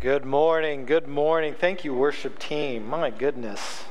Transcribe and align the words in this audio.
Good 0.00 0.24
morning. 0.24 0.86
Good 0.86 1.08
morning. 1.08 1.52
Thank 1.52 1.84
you, 1.84 1.92
worship 1.92 2.38
team. 2.38 2.88
My 2.88 3.10
goodness. 3.10 3.84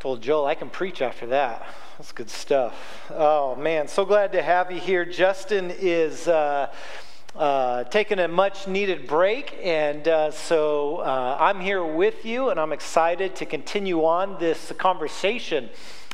Told 0.00 0.20
Joel 0.22 0.44
I 0.44 0.56
can 0.56 0.70
preach 0.70 1.00
after 1.00 1.28
that. 1.28 1.64
That's 1.98 2.10
good 2.10 2.28
stuff. 2.28 2.74
Oh, 3.08 3.54
man. 3.54 3.86
So 3.86 4.04
glad 4.04 4.32
to 4.32 4.42
have 4.42 4.72
you 4.72 4.80
here. 4.80 5.04
Justin 5.04 5.70
is. 5.70 6.26
Uh, 6.26 6.72
uh, 7.36 7.84
taking 7.84 8.18
a 8.18 8.28
much 8.28 8.68
needed 8.68 9.06
break, 9.06 9.58
and 9.62 10.06
uh, 10.06 10.30
so 10.30 10.98
uh, 10.98 11.38
I'm 11.40 11.60
here 11.60 11.82
with 11.82 12.26
you, 12.26 12.50
and 12.50 12.60
I'm 12.60 12.74
excited 12.74 13.34
to 13.36 13.46
continue 13.46 14.04
on 14.04 14.38
this 14.38 14.70
conversation 14.76 15.70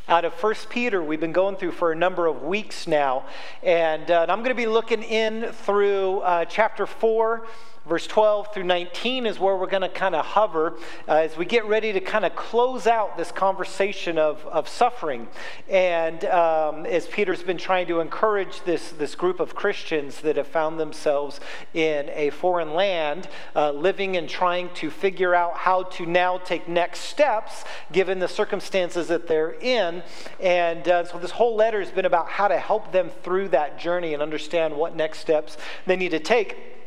out 0.09 0.25
of 0.25 0.33
First 0.33 0.71
Peter 0.71 1.03
we've 1.03 1.21
been 1.21 1.33
going 1.33 1.57
through 1.57 1.73
for 1.73 1.93
a 1.93 1.95
number 1.95 2.27
of 2.27 2.43
weeks 2.43 2.87
now. 2.87 3.27
And, 3.63 4.11
uh, 4.11 4.23
and 4.23 4.33
I'm 4.33 4.39
going 4.39 4.51
to 4.51 4.55
be 4.55 4.67
looking 4.67 5.03
in 5.03 5.53
through 5.53 6.21
uh, 6.21 6.45
chapter 6.47 6.87
4 6.87 7.47
verse 7.89 8.07
12 8.07 8.53
through 8.53 8.65
19 8.65 9.25
is 9.25 9.41
where 9.41 9.57
we're 9.57 9.67
going 9.67 9.83
to 9.83 9.89
kind 9.89 10.15
of 10.15 10.25
hover 10.25 10.75
uh, 11.09 11.15
as 11.15 11.37
we 11.39 11.47
get 11.47 11.65
ready 11.65 11.91
to 11.93 12.01
kind 12.01 12.25
of 12.25 12.37
close 12.37 12.87
out 12.87 13.17
this 13.17 13.33
conversation 13.33 14.19
of, 14.19 14.45
of 14.47 14.69
suffering. 14.69 15.27
And 15.69 16.23
um, 16.27 16.85
as 16.85 17.07
Peter's 17.07 17.43
been 17.43 17.57
trying 17.57 17.87
to 17.87 18.01
encourage 18.01 18.63
this, 18.65 18.91
this 18.91 19.15
group 19.15 19.41
of 19.41 19.55
Christians 19.55 20.21
that 20.21 20.37
have 20.37 20.47
found 20.47 20.79
themselves 20.79 21.41
in 21.73 22.11
a 22.11 22.29
foreign 22.31 22.75
land, 22.75 23.29
uh, 23.57 23.73
living 23.73 24.19
and 24.19 24.29
trying 24.29 24.69
to 24.75 24.91
figure 24.91 25.35
out 25.35 25.57
how 25.57 25.85
to 25.85 26.05
now 26.05 26.37
take 26.37 26.69
next 26.69 27.01
steps 27.01 27.65
given 27.91 28.19
the 28.19 28.29
circumstances 28.29 29.09
that 29.09 29.27
they're 29.27 29.53
in. 29.61 30.03
And 30.41 30.87
uh, 30.87 31.05
so 31.05 31.19
this 31.19 31.31
whole 31.31 31.57
letter 31.57 31.81
has 31.81 31.91
been 31.91 32.05
about 32.05 32.29
how 32.29 32.49
to 32.49 32.59
help 32.59 32.93
them 32.93 33.11
through 33.23 33.49
that 33.49 33.79
journey 33.79 34.13
and 34.13 34.23
understand 34.23 34.77
what 34.77 34.95
next 34.95 35.21
steps 35.21 35.57
they 35.87 35.97
need 35.97 36.11
to 36.11 36.21
take. 36.21 36.78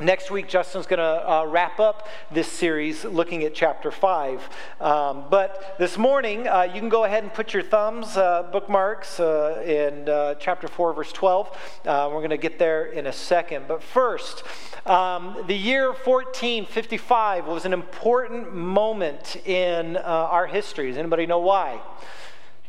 Next 0.00 0.30
week, 0.30 0.48
Justin's 0.48 0.86
going 0.86 0.96
to 0.98 1.30
uh, 1.30 1.44
wrap 1.44 1.78
up 1.78 2.08
this 2.30 2.50
series 2.50 3.04
looking 3.04 3.44
at 3.44 3.54
chapter 3.54 3.90
5. 3.90 4.48
Um, 4.80 5.24
but 5.28 5.76
this 5.78 5.98
morning, 5.98 6.48
uh, 6.48 6.62
you 6.62 6.80
can 6.80 6.88
go 6.88 7.04
ahead 7.04 7.22
and 7.22 7.30
put 7.34 7.52
your 7.52 7.62
thumbs, 7.62 8.16
uh, 8.16 8.44
bookmarks 8.44 9.20
uh, 9.20 9.62
in 9.62 10.08
uh, 10.08 10.36
chapter 10.36 10.68
4, 10.68 10.94
verse 10.94 11.12
12. 11.12 11.48
Uh, 11.84 12.08
we're 12.10 12.20
going 12.20 12.30
to 12.30 12.38
get 12.38 12.58
there 12.58 12.86
in 12.86 13.08
a 13.08 13.12
second. 13.12 13.66
But 13.68 13.82
first, 13.82 14.42
um, 14.86 15.44
the 15.46 15.54
year 15.54 15.88
1455 15.88 17.46
was 17.46 17.66
an 17.66 17.74
important 17.74 18.54
moment 18.54 19.36
in 19.46 19.98
our 19.98 20.46
history. 20.46 20.88
Does 20.88 20.96
anybody 20.96 21.26
know 21.26 21.40
why? 21.40 21.78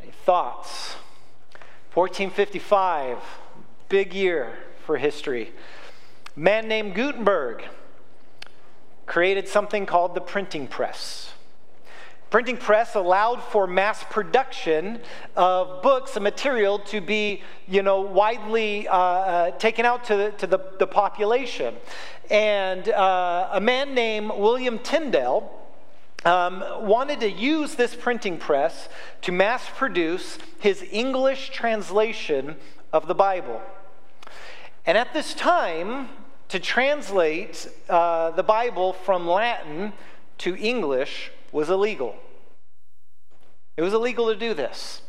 Any 0.04 0.12
thoughts? 0.26 0.96
1455, 1.94 3.20
big 3.88 4.14
year 4.14 4.52
for 4.86 4.98
history. 4.98 5.54
A 6.36 6.40
man 6.40 6.70
named 6.70 6.96
Gutenberg 6.96 7.66
created 9.06 9.50
something 9.50 9.86
called 9.86 10.16
the 10.16 10.22
printing 10.22 10.66
press. 10.66 11.34
Printing 12.30 12.56
press 12.56 12.96
allowed 12.96 13.44
for 13.44 13.68
mass 13.68 14.06
production 14.10 15.02
of 15.36 15.82
books 15.82 16.16
and 16.16 16.24
material 16.24 16.80
to 16.80 17.02
be, 17.02 17.42
you 17.68 17.84
know, 17.84 18.00
widely 18.00 18.88
uh, 18.88 18.96
uh, 18.98 19.52
taken 19.58 19.86
out 19.86 20.06
to, 20.06 20.16
the, 20.16 20.32
to 20.32 20.48
the, 20.48 20.60
the 20.80 20.88
population. 20.88 21.76
And 22.30 22.88
uh, 22.88 23.50
a 23.52 23.60
man 23.60 23.94
named 23.94 24.32
William 24.34 24.80
Tyndale 24.80 25.52
um, 26.24 26.64
wanted 26.80 27.20
to 27.20 27.30
use 27.30 27.76
this 27.76 27.94
printing 27.94 28.38
press 28.38 28.88
to 29.24 29.34
mass 29.34 29.66
produce 29.76 30.38
his 30.62 30.82
English 30.92 31.50
translation 31.50 32.56
of 32.94 33.08
the 33.08 33.16
Bible. 33.16 33.62
And 34.86 34.98
at 34.98 35.14
this 35.14 35.34
time, 35.34 36.08
to 36.52 36.60
translate 36.60 37.66
uh, 37.88 38.32
the 38.32 38.44
Bible 38.44 38.92
from 38.92 39.26
Latin 39.26 39.94
to 40.38 40.54
English 40.58 41.32
was 41.54 41.70
illegal. 41.70 42.14
It 43.78 43.82
was 43.82 43.94
illegal 43.94 44.28
to 44.28 44.36
do 44.36 44.54
this. 44.54 45.02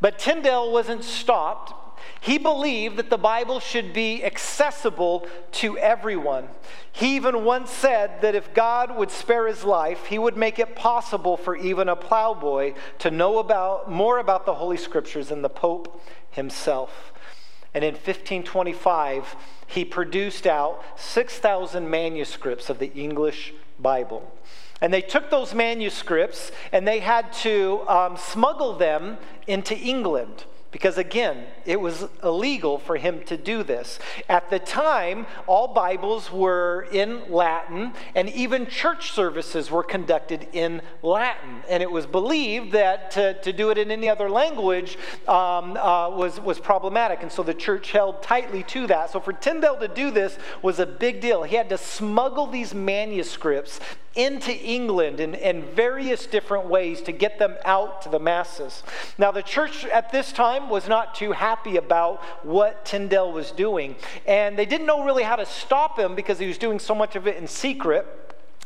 But 0.00 0.18
Tyndale 0.18 0.72
wasn't 0.72 1.04
stopped. 1.04 1.74
He 2.22 2.38
believed 2.38 2.96
that 2.96 3.10
the 3.10 3.18
Bible 3.18 3.60
should 3.60 3.92
be 3.92 4.24
accessible 4.24 5.28
to 5.52 5.76
everyone. 5.76 6.48
He 6.92 7.16
even 7.16 7.44
once 7.44 7.70
said 7.70 8.22
that 8.22 8.34
if 8.34 8.54
God 8.54 8.96
would 8.96 9.10
spare 9.10 9.46
his 9.46 9.64
life, 9.64 10.06
he 10.06 10.18
would 10.18 10.38
make 10.38 10.58
it 10.58 10.74
possible 10.74 11.36
for 11.36 11.56
even 11.56 11.90
a 11.90 11.96
plowboy 11.96 12.72
to 13.00 13.10
know 13.10 13.38
about 13.38 13.90
more 13.90 14.16
about 14.16 14.46
the 14.46 14.54
Holy 14.54 14.78
Scriptures 14.78 15.28
than 15.28 15.42
the 15.42 15.50
Pope 15.50 16.02
himself. 16.30 17.12
And 17.76 17.84
in 17.84 17.92
1525, 17.92 19.36
he 19.66 19.84
produced 19.84 20.46
out 20.46 20.82
6,000 20.96 21.90
manuscripts 21.90 22.70
of 22.70 22.78
the 22.78 22.90
English 22.94 23.52
Bible. 23.78 24.32
And 24.80 24.94
they 24.94 25.02
took 25.02 25.28
those 25.28 25.52
manuscripts 25.52 26.52
and 26.72 26.88
they 26.88 27.00
had 27.00 27.34
to 27.44 27.82
um, 27.86 28.16
smuggle 28.16 28.72
them 28.78 29.18
into 29.46 29.76
England. 29.76 30.46
Because 30.76 30.98
again, 30.98 31.46
it 31.64 31.80
was 31.80 32.04
illegal 32.22 32.76
for 32.76 32.98
him 32.98 33.24
to 33.24 33.38
do 33.38 33.62
this. 33.62 33.98
At 34.28 34.50
the 34.50 34.58
time, 34.58 35.24
all 35.46 35.68
Bibles 35.68 36.30
were 36.30 36.86
in 36.92 37.32
Latin, 37.32 37.94
and 38.14 38.28
even 38.28 38.66
church 38.66 39.12
services 39.12 39.70
were 39.70 39.82
conducted 39.82 40.48
in 40.52 40.82
Latin. 41.00 41.62
And 41.70 41.82
it 41.82 41.90
was 41.90 42.04
believed 42.04 42.72
that 42.72 43.10
to, 43.12 43.40
to 43.40 43.54
do 43.54 43.70
it 43.70 43.78
in 43.78 43.90
any 43.90 44.10
other 44.10 44.28
language 44.28 44.98
um, 45.26 45.78
uh, 45.78 46.10
was, 46.10 46.38
was 46.42 46.58
problematic. 46.58 47.22
And 47.22 47.32
so 47.32 47.42
the 47.42 47.54
church 47.54 47.92
held 47.92 48.22
tightly 48.22 48.62
to 48.64 48.86
that. 48.88 49.08
So 49.08 49.18
for 49.18 49.32
Tyndale 49.32 49.78
to 49.78 49.88
do 49.88 50.10
this 50.10 50.36
was 50.60 50.78
a 50.78 50.84
big 50.84 51.22
deal. 51.22 51.42
He 51.44 51.56
had 51.56 51.70
to 51.70 51.78
smuggle 51.78 52.48
these 52.48 52.74
manuscripts 52.74 53.80
into 54.16 54.52
England 54.52 55.20
in, 55.20 55.34
in 55.34 55.62
various 55.62 56.26
different 56.26 56.66
ways 56.66 57.02
to 57.02 57.12
get 57.12 57.38
them 57.38 57.54
out 57.64 58.00
to 58.02 58.08
the 58.08 58.18
masses. 58.18 58.82
Now, 59.18 59.30
the 59.30 59.42
church 59.42 59.84
at 59.84 60.10
this 60.10 60.32
time 60.32 60.65
was 60.68 60.88
not 60.88 61.14
too 61.14 61.32
happy 61.32 61.76
about 61.76 62.22
what 62.44 62.84
Tyndale 62.84 63.32
was 63.32 63.50
doing, 63.50 63.96
and 64.26 64.58
they 64.58 64.66
didn't 64.66 64.86
know 64.86 65.04
really 65.04 65.22
how 65.22 65.36
to 65.36 65.46
stop 65.46 65.98
him 65.98 66.14
because 66.14 66.38
he 66.38 66.46
was 66.46 66.58
doing 66.58 66.78
so 66.78 66.94
much 66.94 67.16
of 67.16 67.26
it 67.26 67.36
in 67.36 67.46
secret. 67.46 68.06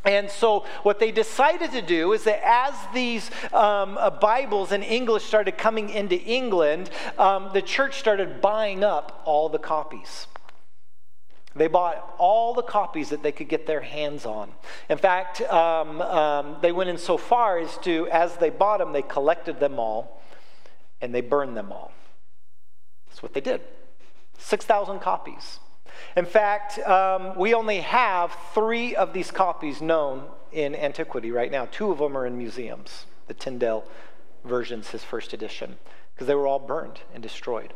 And 0.05 0.31
so, 0.31 0.65
what 0.83 0.99
they 0.99 1.13
decided 1.13 1.73
to 1.73 1.83
do 1.83 2.15
is 2.15 2.25
that 2.25 2.41
as 2.43 2.75
these 2.95 3.31
um, 3.53 3.99
uh, 3.99 4.09
Bibles 4.09 4.73
in 4.73 4.83
English 4.83 5.25
started 5.25 5.59
coming 5.59 5.91
into 5.91 6.17
England, 6.17 6.89
um, 7.19 7.51
the 7.53 7.61
church 7.61 7.99
started 7.99 8.41
buying 8.41 8.83
up 8.83 9.21
all 9.27 9.51
the 9.51 9.59
copies. 9.59 10.27
They 11.55 11.67
bought 11.67 12.15
all 12.17 12.55
the 12.55 12.63
copies 12.63 13.11
that 13.11 13.23
they 13.23 13.33
could 13.33 13.49
get 13.49 13.67
their 13.67 13.81
hands 13.81 14.25
on. 14.25 14.53
In 14.89 14.97
fact, 14.97 15.43
um, 15.43 16.01
um, 16.01 16.57
they 16.63 16.73
went 16.73 16.89
in 16.89 16.97
so 16.97 17.19
far 17.19 17.59
as 17.59 17.77
to, 17.79 18.09
as 18.09 18.37
they 18.37 18.51
bought 18.51 18.79
them, 18.79 18.93
they 18.93 19.03
collected 19.03 19.61
them 19.61 19.79
all 19.79 20.23
and 21.01 21.15
they 21.15 21.21
burned 21.21 21.57
them 21.57 21.73
all. 21.73 21.93
That's 23.09 23.23
what 23.23 23.35
they 23.35 23.41
did 23.41 23.61
6,000 24.39 25.01
copies. 25.01 25.61
In 26.17 26.25
fact, 26.25 26.79
um, 26.81 27.37
we 27.37 27.55
only 27.55 27.81
have 27.81 28.35
three 28.55 28.97
of 28.97 29.13
these 29.13 29.31
copies 29.31 29.83
known 29.83 30.25
in 30.53 30.75
antiquity 30.75 31.31
right 31.31 31.51
now. 31.51 31.67
Two 31.71 31.91
of 31.91 31.99
them 31.99 32.17
are 32.17 32.27
in 32.27 32.39
museums, 32.39 33.07
the 33.29 33.35
Tyndale 33.35 33.85
versions, 34.45 34.89
his 34.91 35.05
first 35.05 35.33
edition, 35.33 35.77
because 36.15 36.27
they 36.27 36.35
were 36.35 36.47
all 36.47 36.59
burned 36.59 37.01
and 37.13 37.23
destroyed. 37.23 37.75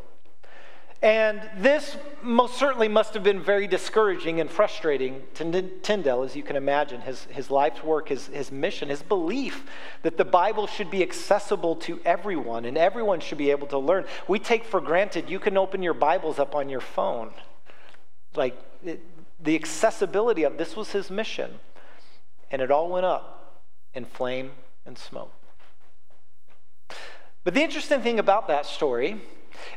And 1.05 1.47
this 1.57 1.97
most 2.23 2.55
certainly 2.55 2.87
must 2.87 3.13
have 3.13 3.21
been 3.21 3.39
very 3.39 3.67
discouraging 3.67 4.39
and 4.39 4.49
frustrating 4.49 5.21
to 5.35 5.61
Tyndale, 5.83 6.23
as 6.23 6.35
you 6.35 6.41
can 6.41 6.55
imagine. 6.55 7.01
His, 7.01 7.25
his 7.25 7.51
life's 7.51 7.83
work, 7.83 8.09
his, 8.09 8.25
his 8.29 8.51
mission, 8.51 8.89
his 8.89 9.03
belief 9.03 9.65
that 10.01 10.17
the 10.17 10.25
Bible 10.25 10.65
should 10.65 10.89
be 10.89 11.03
accessible 11.03 11.75
to 11.75 11.99
everyone 12.05 12.65
and 12.65 12.75
everyone 12.75 13.19
should 13.19 13.37
be 13.37 13.51
able 13.51 13.67
to 13.67 13.77
learn. 13.77 14.05
We 14.27 14.39
take 14.39 14.65
for 14.65 14.81
granted 14.81 15.29
you 15.29 15.37
can 15.37 15.57
open 15.57 15.83
your 15.83 15.93
Bibles 15.93 16.39
up 16.39 16.55
on 16.55 16.69
your 16.69 16.81
phone. 16.81 17.29
Like 18.35 18.59
it, 18.83 18.99
the 19.39 19.53
accessibility 19.53 20.41
of 20.41 20.57
this 20.57 20.75
was 20.75 20.91
his 20.91 21.11
mission. 21.11 21.59
And 22.49 22.63
it 22.63 22.71
all 22.71 22.89
went 22.89 23.05
up 23.05 23.61
in 23.93 24.05
flame 24.05 24.53
and 24.87 24.97
smoke. 24.97 25.31
But 27.43 27.53
the 27.53 27.61
interesting 27.61 28.01
thing 28.01 28.17
about 28.17 28.47
that 28.47 28.65
story 28.65 29.21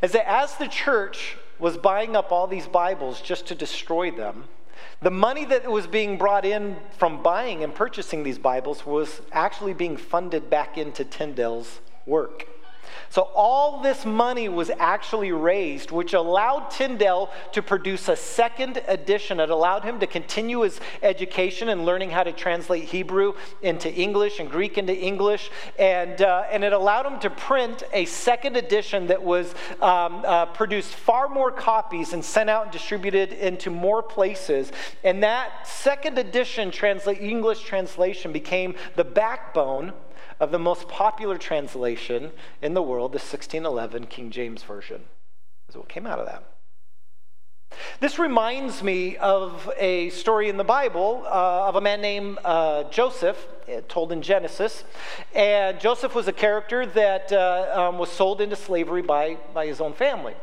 is 0.01 0.11
that 0.11 0.29
as 0.29 0.55
the 0.55 0.67
church 0.67 1.37
was 1.59 1.77
buying 1.77 2.15
up 2.15 2.31
all 2.31 2.47
these 2.47 2.67
Bibles 2.67 3.21
just 3.21 3.45
to 3.47 3.55
destroy 3.55 4.11
them, 4.11 4.45
the 5.01 5.11
money 5.11 5.45
that 5.45 5.69
was 5.69 5.87
being 5.87 6.17
brought 6.17 6.45
in 6.45 6.77
from 6.97 7.23
buying 7.23 7.63
and 7.63 7.73
purchasing 7.73 8.23
these 8.23 8.39
Bibles 8.39 8.85
was 8.85 9.21
actually 9.31 9.73
being 9.73 9.97
funded 9.97 10.49
back 10.49 10.77
into 10.77 11.03
Tyndale's 11.03 11.79
work. 12.05 12.47
So, 13.09 13.29
all 13.35 13.81
this 13.81 14.05
money 14.05 14.49
was 14.49 14.71
actually 14.77 15.31
raised, 15.31 15.91
which 15.91 16.13
allowed 16.13 16.71
Tyndale 16.71 17.29
to 17.53 17.61
produce 17.61 18.09
a 18.09 18.15
second 18.15 18.81
edition. 18.87 19.39
It 19.39 19.49
allowed 19.49 19.83
him 19.83 19.99
to 19.99 20.07
continue 20.07 20.61
his 20.61 20.79
education 21.01 21.69
and 21.69 21.85
learning 21.85 22.11
how 22.11 22.23
to 22.23 22.31
translate 22.31 22.85
Hebrew 22.85 23.33
into 23.61 23.93
English 23.93 24.39
and 24.39 24.49
Greek 24.49 24.77
into 24.77 24.95
English. 24.95 25.51
And, 25.77 26.21
uh, 26.21 26.45
and 26.51 26.63
it 26.63 26.73
allowed 26.73 27.05
him 27.05 27.19
to 27.19 27.29
print 27.29 27.83
a 27.93 28.05
second 28.05 28.57
edition 28.57 29.07
that 29.07 29.21
was 29.21 29.53
um, 29.81 30.23
uh, 30.25 30.47
produced 30.47 30.93
far 30.93 31.29
more 31.29 31.51
copies 31.51 32.13
and 32.13 32.23
sent 32.23 32.49
out 32.49 32.63
and 32.63 32.71
distributed 32.71 33.33
into 33.33 33.69
more 33.69 34.01
places. 34.01 34.71
And 35.03 35.23
that 35.23 35.67
second 35.67 36.17
edition 36.17 36.71
English 37.19 37.61
translation 37.61 38.31
became 38.31 38.75
the 38.95 39.03
backbone 39.03 39.93
of 40.39 40.51
the 40.51 40.59
most 40.59 40.87
popular 40.87 41.37
translation 41.37 42.31
in 42.61 42.73
the 42.73 42.81
world, 42.81 43.11
the 43.11 43.15
1611 43.17 44.07
King 44.07 44.31
James 44.31 44.63
Version. 44.63 45.03
Is 45.67 45.75
what 45.75 45.89
came 45.89 46.07
out 46.07 46.19
of 46.19 46.25
that. 46.25 46.43
This 47.99 48.17
reminds 48.17 48.81
me 48.81 49.17
of 49.17 49.69
a 49.77 50.09
story 50.09 50.49
in 50.49 50.57
the 50.57 50.63
Bible 50.63 51.23
uh, 51.25 51.67
of 51.67 51.75
a 51.75 51.81
man 51.81 52.01
named 52.01 52.39
uh, 52.43 52.83
Joseph, 52.85 53.45
uh, 53.67 53.81
told 53.87 54.11
in 54.11 54.21
Genesis. 54.21 54.83
And 55.35 55.79
Joseph 55.79 56.15
was 56.15 56.27
a 56.27 56.33
character 56.33 56.85
that 56.87 57.31
uh, 57.31 57.89
um, 57.89 57.99
was 57.99 58.09
sold 58.09 58.41
into 58.41 58.55
slavery 58.55 59.03
by, 59.03 59.37
by 59.53 59.67
his 59.67 59.81
own 59.81 59.93
family. 59.93 60.33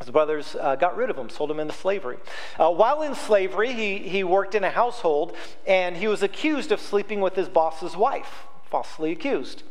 His 0.00 0.10
brothers 0.10 0.56
uh, 0.58 0.76
got 0.76 0.96
rid 0.96 1.10
of 1.10 1.16
him, 1.16 1.28
sold 1.28 1.50
him 1.50 1.60
into 1.60 1.74
slavery. 1.74 2.16
Uh, 2.58 2.70
while 2.70 3.02
in 3.02 3.14
slavery, 3.14 3.72
he, 3.72 3.98
he 3.98 4.24
worked 4.24 4.54
in 4.54 4.64
a 4.64 4.70
household 4.70 5.36
and 5.66 5.96
he 5.96 6.08
was 6.08 6.22
accused 6.22 6.72
of 6.72 6.80
sleeping 6.80 7.20
with 7.20 7.36
his 7.36 7.48
boss's 7.48 7.96
wife 7.96 8.46
falsely 8.70 9.12
accused. 9.12 9.62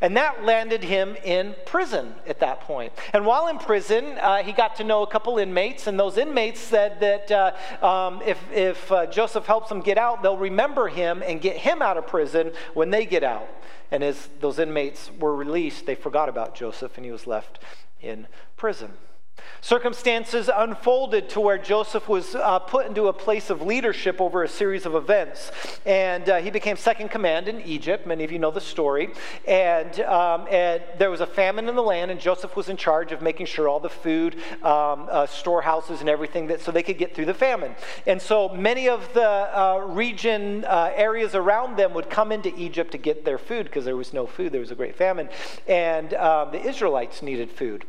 And 0.00 0.16
that 0.16 0.44
landed 0.44 0.82
him 0.82 1.16
in 1.24 1.54
prison 1.66 2.14
at 2.26 2.40
that 2.40 2.62
point. 2.62 2.92
And 3.12 3.26
while 3.26 3.48
in 3.48 3.58
prison, 3.58 4.18
uh, 4.18 4.42
he 4.42 4.52
got 4.52 4.76
to 4.76 4.84
know 4.84 5.02
a 5.02 5.06
couple 5.06 5.38
inmates, 5.38 5.86
and 5.86 5.98
those 5.98 6.16
inmates 6.16 6.60
said 6.60 7.00
that 7.00 7.30
uh, 7.30 7.86
um, 7.86 8.22
if, 8.24 8.38
if 8.52 8.90
uh, 8.90 9.06
Joseph 9.06 9.46
helps 9.46 9.68
them 9.68 9.80
get 9.80 9.98
out, 9.98 10.22
they'll 10.22 10.36
remember 10.36 10.88
him 10.88 11.22
and 11.24 11.40
get 11.40 11.56
him 11.56 11.82
out 11.82 11.96
of 11.98 12.06
prison 12.06 12.52
when 12.74 12.90
they 12.90 13.04
get 13.04 13.22
out. 13.22 13.48
And 13.90 14.02
as 14.02 14.28
those 14.40 14.58
inmates 14.58 15.10
were 15.18 15.34
released, 15.34 15.86
they 15.86 15.96
forgot 15.96 16.28
about 16.28 16.54
Joseph, 16.54 16.96
and 16.96 17.04
he 17.04 17.12
was 17.12 17.26
left 17.26 17.58
in 18.00 18.26
prison. 18.56 18.92
Circumstances 19.60 20.48
unfolded 20.54 21.28
to 21.30 21.40
where 21.40 21.58
Joseph 21.58 22.08
was 22.08 22.34
uh, 22.34 22.58
put 22.60 22.86
into 22.86 23.08
a 23.08 23.12
place 23.12 23.50
of 23.50 23.62
leadership 23.62 24.20
over 24.20 24.42
a 24.42 24.48
series 24.48 24.86
of 24.86 24.94
events. 24.94 25.52
And 25.84 26.28
uh, 26.28 26.36
he 26.38 26.50
became 26.50 26.76
second 26.76 27.10
command 27.10 27.46
in 27.46 27.60
Egypt. 27.62 28.06
Many 28.06 28.24
of 28.24 28.32
you 28.32 28.38
know 28.38 28.50
the 28.50 28.60
story. 28.60 29.12
And, 29.46 30.00
um, 30.00 30.46
and, 30.50 30.82
there 30.98 31.10
was 31.10 31.20
a 31.20 31.26
famine 31.26 31.68
in 31.68 31.76
the 31.76 31.82
land, 31.82 32.10
and 32.10 32.20
Joseph 32.20 32.56
was 32.56 32.68
in 32.68 32.76
charge 32.76 33.12
of 33.12 33.22
making 33.22 33.46
sure 33.46 33.68
all 33.68 33.80
the 33.80 33.88
food, 33.88 34.36
um, 34.62 35.08
uh, 35.10 35.26
storehouses, 35.26 36.00
and 36.00 36.08
everything 36.08 36.46
that 36.48 36.60
so 36.60 36.72
they 36.72 36.82
could 36.82 36.98
get 36.98 37.14
through 37.14 37.26
the 37.26 37.34
famine. 37.34 37.74
And 38.06 38.20
so 38.20 38.48
many 38.48 38.88
of 38.88 39.12
the 39.14 39.22
uh, 39.22 39.84
region 39.86 40.64
uh, 40.64 40.92
areas 40.94 41.34
around 41.34 41.76
them 41.76 41.94
would 41.94 42.10
come 42.10 42.32
into 42.32 42.54
Egypt 42.58 42.92
to 42.92 42.98
get 42.98 43.24
their 43.24 43.38
food 43.38 43.66
because 43.66 43.84
there 43.84 43.96
was 43.96 44.12
no 44.12 44.26
food. 44.26 44.52
There 44.52 44.60
was 44.60 44.70
a 44.70 44.74
great 44.74 44.96
famine. 44.96 45.28
And 45.66 46.14
um, 46.14 46.52
the 46.52 46.60
Israelites 46.60 47.22
needed 47.22 47.50
food. 47.50 47.84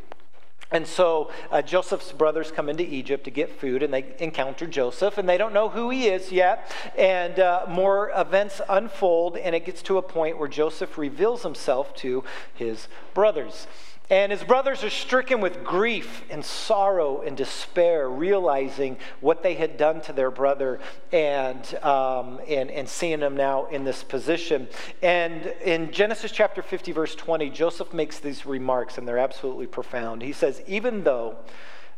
And 0.71 0.87
so 0.87 1.31
uh, 1.51 1.61
Joseph's 1.61 2.11
brothers 2.11 2.51
come 2.51 2.69
into 2.69 2.83
Egypt 2.83 3.25
to 3.25 3.31
get 3.31 3.59
food, 3.59 3.83
and 3.83 3.93
they 3.93 4.05
encounter 4.19 4.65
Joseph, 4.65 5.17
and 5.17 5.27
they 5.27 5.37
don't 5.37 5.53
know 5.53 5.69
who 5.69 5.89
he 5.89 6.07
is 6.07 6.31
yet. 6.31 6.71
And 6.97 7.39
uh, 7.39 7.65
more 7.67 8.11
events 8.15 8.61
unfold, 8.69 9.37
and 9.37 9.53
it 9.53 9.65
gets 9.65 9.81
to 9.83 9.97
a 9.97 10.01
point 10.01 10.37
where 10.37 10.47
Joseph 10.47 10.97
reveals 10.97 11.43
himself 11.43 11.93
to 11.97 12.23
his 12.53 12.87
brothers. 13.13 13.67
And 14.11 14.29
his 14.29 14.43
brothers 14.43 14.83
are 14.83 14.89
stricken 14.89 15.39
with 15.39 15.63
grief 15.63 16.25
and 16.29 16.43
sorrow 16.43 17.21
and 17.21 17.37
despair, 17.37 18.09
realizing 18.09 18.97
what 19.21 19.41
they 19.41 19.53
had 19.53 19.77
done 19.77 20.01
to 20.01 20.11
their 20.11 20.29
brother 20.29 20.81
and, 21.13 21.73
um, 21.75 22.41
and, 22.45 22.69
and 22.69 22.89
seeing 22.89 23.21
him 23.21 23.37
now 23.37 23.67
in 23.67 23.85
this 23.85 24.03
position. 24.03 24.67
And 25.01 25.45
in 25.63 25.93
Genesis 25.93 26.29
chapter 26.29 26.61
50, 26.61 26.91
verse 26.91 27.15
20, 27.15 27.49
Joseph 27.51 27.93
makes 27.93 28.19
these 28.19 28.45
remarks, 28.45 28.97
and 28.97 29.07
they're 29.07 29.17
absolutely 29.17 29.67
profound. 29.67 30.23
He 30.23 30.33
says, 30.33 30.61
Even 30.67 31.05
though 31.05 31.37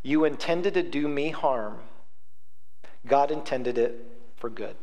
you 0.04 0.24
intended 0.24 0.76
to 0.76 0.84
do 0.84 1.08
me 1.08 1.32
harm, 1.32 1.80
God 3.08 3.32
intended 3.32 3.80
it 3.80 4.06
for 4.36 4.52
good. 4.52 4.76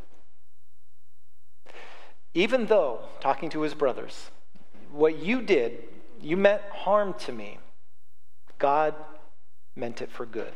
Even 2.33 2.65
though, 2.65 2.99
talking 3.21 3.49
to 3.51 3.61
his 3.61 3.73
brothers, 3.73 4.31
what 4.91 5.17
you 5.17 5.41
did 5.41 5.87
you 6.21 6.37
meant 6.37 6.61
harm 6.71 7.13
to 7.19 7.31
me. 7.31 7.57
God 8.57 8.95
meant 9.75 10.01
it 10.01 10.11
for 10.11 10.25
good. 10.25 10.53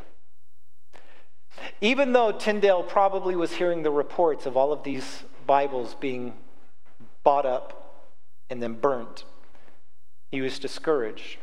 Even 1.81 2.13
though 2.13 2.31
Tyndale 2.31 2.83
probably 2.83 3.35
was 3.35 3.53
hearing 3.53 3.83
the 3.83 3.91
reports 3.91 4.45
of 4.45 4.57
all 4.57 4.73
of 4.73 4.83
these 4.83 5.23
Bibles 5.47 5.95
being 5.95 6.33
bought 7.23 7.45
up 7.45 8.05
and 8.49 8.61
then 8.61 8.73
burnt, 8.73 9.23
he 10.31 10.41
was 10.41 10.59
discouraged. 10.59 11.37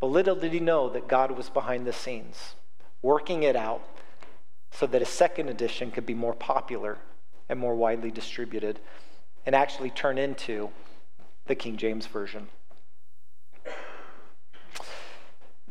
But 0.00 0.06
little 0.08 0.36
did 0.36 0.52
he 0.52 0.60
know 0.60 0.88
that 0.90 1.08
God 1.08 1.30
was 1.30 1.48
behind 1.48 1.86
the 1.86 1.92
scenes, 1.92 2.54
working 3.00 3.42
it 3.42 3.56
out 3.56 3.82
so 4.70 4.86
that 4.86 5.02
a 5.02 5.06
second 5.06 5.48
edition 5.48 5.90
could 5.90 6.04
be 6.04 6.14
more 6.14 6.34
popular 6.34 6.98
and 7.48 7.58
more 7.58 7.74
widely 7.74 8.10
distributed 8.10 8.80
and 9.46 9.54
actually 9.54 9.90
turn 9.90 10.18
into 10.18 10.70
the 11.46 11.54
King 11.54 11.76
James 11.76 12.06
Version. 12.06 12.48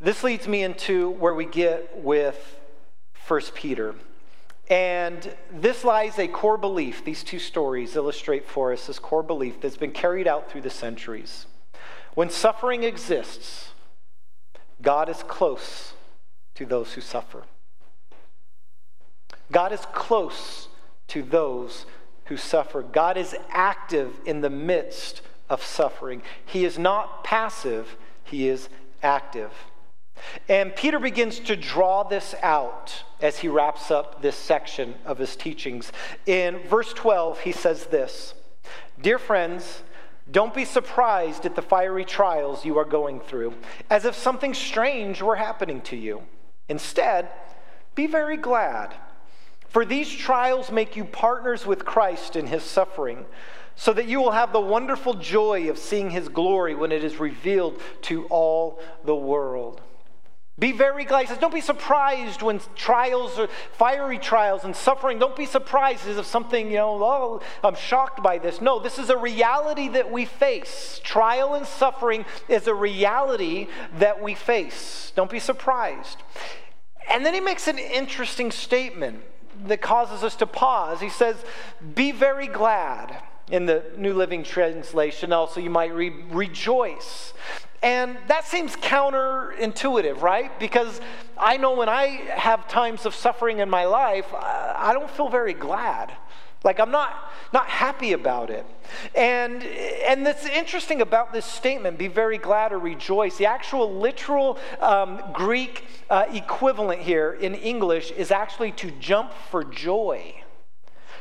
This 0.03 0.21
leads 0.21 0.49
me 0.49 0.63
into 0.63 1.11
where 1.11 1.33
we 1.33 1.45
get 1.45 2.03
with 2.03 2.59
1 3.25 3.41
Peter. 3.55 3.95
And 4.69 5.33
this 5.49 5.85
lies 5.85 6.19
a 6.19 6.27
core 6.27 6.57
belief. 6.57 7.05
These 7.05 7.23
two 7.23 7.39
stories 7.39 7.95
illustrate 7.95 8.45
for 8.45 8.73
us 8.73 8.87
this 8.87 8.99
core 8.99 9.23
belief 9.23 9.61
that's 9.61 9.77
been 9.77 9.93
carried 9.93 10.27
out 10.27 10.51
through 10.51 10.61
the 10.61 10.69
centuries. 10.69 11.45
When 12.15 12.29
suffering 12.29 12.83
exists, 12.83 13.69
God 14.81 15.07
is 15.07 15.23
close 15.23 15.93
to 16.55 16.65
those 16.65 16.91
who 16.91 17.01
suffer. 17.01 17.43
God 19.53 19.71
is 19.71 19.85
close 19.93 20.67
to 21.07 21.23
those 21.23 21.85
who 22.25 22.35
suffer. 22.35 22.81
God 22.81 23.15
is 23.15 23.37
active 23.49 24.19
in 24.25 24.41
the 24.41 24.49
midst 24.49 25.21
of 25.49 25.63
suffering. 25.63 26.21
He 26.45 26.65
is 26.65 26.77
not 26.77 27.23
passive, 27.23 27.95
He 28.25 28.49
is 28.49 28.67
active. 29.01 29.53
And 30.49 30.75
Peter 30.75 30.99
begins 30.99 31.39
to 31.41 31.55
draw 31.55 32.03
this 32.03 32.35
out 32.43 33.03
as 33.21 33.39
he 33.39 33.47
wraps 33.47 33.91
up 33.91 34.21
this 34.21 34.35
section 34.35 34.95
of 35.05 35.17
his 35.17 35.35
teachings. 35.35 35.91
In 36.25 36.59
verse 36.67 36.93
12, 36.93 37.39
he 37.39 37.51
says 37.51 37.85
this 37.85 38.33
Dear 39.01 39.19
friends, 39.19 39.83
don't 40.31 40.53
be 40.53 40.65
surprised 40.65 41.45
at 41.45 41.55
the 41.55 41.61
fiery 41.61 42.05
trials 42.05 42.65
you 42.65 42.77
are 42.77 42.85
going 42.85 43.19
through, 43.19 43.53
as 43.89 44.05
if 44.05 44.15
something 44.15 44.53
strange 44.53 45.21
were 45.21 45.35
happening 45.35 45.81
to 45.81 45.95
you. 45.95 46.23
Instead, 46.69 47.29
be 47.95 48.07
very 48.07 48.37
glad, 48.37 48.93
for 49.67 49.83
these 49.85 50.13
trials 50.13 50.71
make 50.71 50.95
you 50.95 51.03
partners 51.03 51.65
with 51.65 51.83
Christ 51.83 52.35
in 52.35 52.47
his 52.47 52.63
suffering, 52.63 53.25
so 53.75 53.91
that 53.93 54.07
you 54.07 54.21
will 54.21 54.31
have 54.31 54.53
the 54.53 54.61
wonderful 54.61 55.15
joy 55.15 55.69
of 55.69 55.77
seeing 55.77 56.09
his 56.09 56.29
glory 56.29 56.75
when 56.75 56.91
it 56.91 57.03
is 57.03 57.19
revealed 57.19 57.81
to 58.03 58.25
all 58.25 58.79
the 59.03 59.15
world. 59.15 59.81
Be 60.59 60.71
very 60.71 61.03
glad. 61.03 61.21
He 61.21 61.27
says, 61.27 61.39
don't 61.39 61.53
be 61.53 61.61
surprised 61.61 62.43
when 62.43 62.61
trials 62.75 63.39
or 63.39 63.47
fiery 63.73 64.19
trials 64.19 64.63
and 64.63 64.75
suffering, 64.75 65.17
don't 65.17 65.35
be 65.35 65.47
surprised 65.47 66.07
as 66.07 66.17
if 66.17 66.27
something, 66.27 66.67
you 66.67 66.77
know, 66.77 67.03
oh, 67.03 67.41
I'm 67.63 67.73
shocked 67.73 68.21
by 68.21 68.37
this. 68.37 68.61
No, 68.61 68.79
this 68.79 68.99
is 68.99 69.09
a 69.09 69.17
reality 69.17 69.87
that 69.89 70.11
we 70.11 70.25
face. 70.25 71.01
Trial 71.03 71.55
and 71.55 71.65
suffering 71.65 72.23
is 72.47 72.67
a 72.67 72.73
reality 72.73 73.67
that 73.97 74.21
we 74.21 74.35
face. 74.35 75.11
Don't 75.15 75.31
be 75.31 75.39
surprised. 75.39 76.21
And 77.09 77.25
then 77.25 77.33
he 77.33 77.39
makes 77.39 77.67
an 77.67 77.79
interesting 77.79 78.51
statement 78.51 79.23
that 79.65 79.81
causes 79.81 80.23
us 80.23 80.35
to 80.37 80.45
pause. 80.45 81.01
He 81.01 81.09
says, 81.09 81.35
Be 81.95 82.11
very 82.11 82.47
glad. 82.47 83.23
In 83.51 83.65
the 83.65 83.83
New 83.97 84.13
Living 84.13 84.41
Translation, 84.41 85.33
also, 85.33 85.59
you 85.59 85.69
might 85.69 85.93
read, 85.93 86.13
Rejoice. 86.31 87.33
And 87.83 88.17
that 88.27 88.45
seems 88.45 88.77
counterintuitive, 88.77 90.21
right? 90.21 90.57
Because 90.57 91.01
I 91.37 91.57
know 91.57 91.75
when 91.75 91.89
I 91.89 92.05
have 92.33 92.69
times 92.69 93.05
of 93.05 93.13
suffering 93.13 93.59
in 93.59 93.69
my 93.69 93.83
life, 93.83 94.33
I 94.33 94.91
don't 94.93 95.09
feel 95.09 95.27
very 95.27 95.53
glad. 95.53 96.13
Like 96.63 96.79
I'm 96.79 96.91
not 96.91 97.29
not 97.51 97.67
happy 97.67 98.13
about 98.13 98.49
it. 98.49 98.65
And 99.13 99.63
and 99.63 100.25
that's 100.25 100.45
interesting 100.45 101.01
about 101.01 101.33
this 101.33 101.45
statement, 101.45 101.97
be 101.97 102.07
very 102.07 102.37
glad 102.37 102.71
or 102.71 102.79
rejoice. 102.79 103.35
The 103.35 103.47
actual 103.47 103.93
literal 103.99 104.57
um, 104.79 105.21
Greek 105.33 105.83
uh, 106.09 106.25
equivalent 106.31 107.01
here 107.01 107.33
in 107.33 107.53
English 107.53 108.11
is 108.11 108.31
actually 108.31 108.71
to 108.73 108.91
jump 108.91 109.33
for 109.51 109.65
joy 109.65 110.42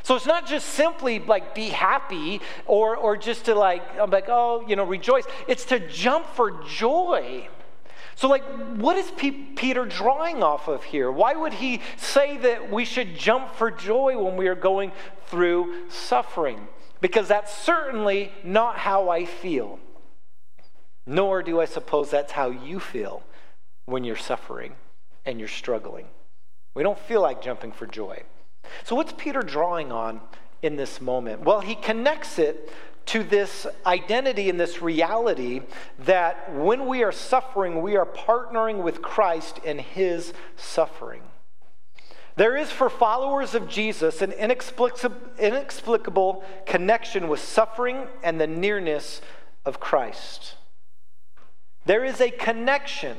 So 0.03 0.15
it's 0.15 0.25
not 0.25 0.45
just 0.45 0.69
simply 0.69 1.19
like 1.19 1.55
be 1.55 1.69
happy 1.69 2.41
or, 2.65 2.95
or 2.95 3.15
just 3.15 3.45
to 3.45 3.55
like, 3.55 3.81
I'm 3.97 4.11
like, 4.11 4.27
oh, 4.27 4.65
you 4.67 4.75
know, 4.75 4.83
rejoice. 4.83 5.23
It's 5.47 5.65
to 5.65 5.79
jump 5.79 6.27
for 6.27 6.63
joy. 6.65 7.47
So, 8.15 8.27
like, 8.27 8.43
what 8.75 8.97
is 8.97 9.09
P- 9.11 9.31
Peter 9.31 9.85
drawing 9.85 10.43
off 10.43 10.67
of 10.67 10.83
here? 10.83 11.11
Why 11.11 11.33
would 11.33 11.53
he 11.53 11.81
say 11.97 12.37
that 12.37 12.71
we 12.71 12.85
should 12.85 13.17
jump 13.17 13.55
for 13.55 13.71
joy 13.71 14.21
when 14.21 14.37
we 14.37 14.47
are 14.47 14.55
going 14.55 14.91
through 15.27 15.89
suffering? 15.89 16.67
Because 17.01 17.27
that's 17.27 17.53
certainly 17.53 18.31
not 18.43 18.77
how 18.77 19.09
I 19.09 19.25
feel. 19.25 19.79
Nor 21.07 21.41
do 21.41 21.59
I 21.59 21.65
suppose 21.65 22.11
that's 22.11 22.33
how 22.33 22.49
you 22.49 22.79
feel 22.79 23.23
when 23.85 24.03
you're 24.03 24.15
suffering 24.15 24.75
and 25.25 25.39
you're 25.39 25.49
struggling. 25.49 26.05
We 26.75 26.83
don't 26.83 26.99
feel 26.99 27.21
like 27.21 27.41
jumping 27.41 27.71
for 27.71 27.87
joy. 27.87 28.23
So, 28.83 28.95
what's 28.95 29.13
Peter 29.13 29.41
drawing 29.41 29.91
on 29.91 30.21
in 30.61 30.75
this 30.75 31.01
moment? 31.01 31.41
Well, 31.41 31.61
he 31.61 31.75
connects 31.75 32.39
it 32.39 32.71
to 33.05 33.23
this 33.23 33.67
identity 33.85 34.49
and 34.49 34.59
this 34.59 34.81
reality 34.81 35.61
that 35.99 36.53
when 36.53 36.87
we 36.87 37.03
are 37.03 37.11
suffering, 37.11 37.81
we 37.81 37.97
are 37.97 38.05
partnering 38.05 38.81
with 38.81 39.01
Christ 39.01 39.59
in 39.59 39.79
his 39.79 40.33
suffering. 40.55 41.21
There 42.35 42.55
is 42.55 42.71
for 42.71 42.89
followers 42.89 43.53
of 43.53 43.67
Jesus 43.67 44.21
an 44.21 44.31
inexplicable, 44.31 45.17
inexplicable 45.37 46.43
connection 46.65 47.27
with 47.27 47.39
suffering 47.39 48.07
and 48.23 48.39
the 48.39 48.47
nearness 48.47 49.21
of 49.65 49.79
Christ. 49.79 50.55
There 51.85 52.03
is 52.03 52.21
a 52.21 52.31
connection 52.31 53.17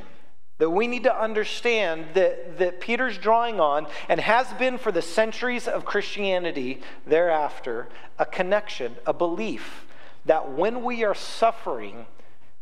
that 0.58 0.70
we 0.70 0.86
need 0.86 1.02
to 1.02 1.20
understand 1.20 2.06
that, 2.14 2.58
that 2.58 2.80
Peter's 2.80 3.18
drawing 3.18 3.60
on 3.60 3.86
and 4.08 4.20
has 4.20 4.52
been 4.54 4.78
for 4.78 4.92
the 4.92 5.02
centuries 5.02 5.66
of 5.66 5.84
Christianity 5.84 6.80
thereafter 7.06 7.88
a 8.18 8.26
connection, 8.26 8.94
a 9.06 9.12
belief 9.12 9.86
that 10.26 10.52
when 10.52 10.84
we 10.84 11.04
are 11.04 11.14
suffering, 11.14 12.06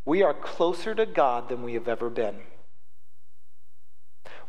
we 0.04 0.22
are 0.22 0.34
closer 0.34 0.94
to 0.94 1.06
God 1.06 1.48
than 1.48 1.62
we 1.62 1.74
have 1.74 1.86
ever 1.86 2.08
been. 2.08 2.36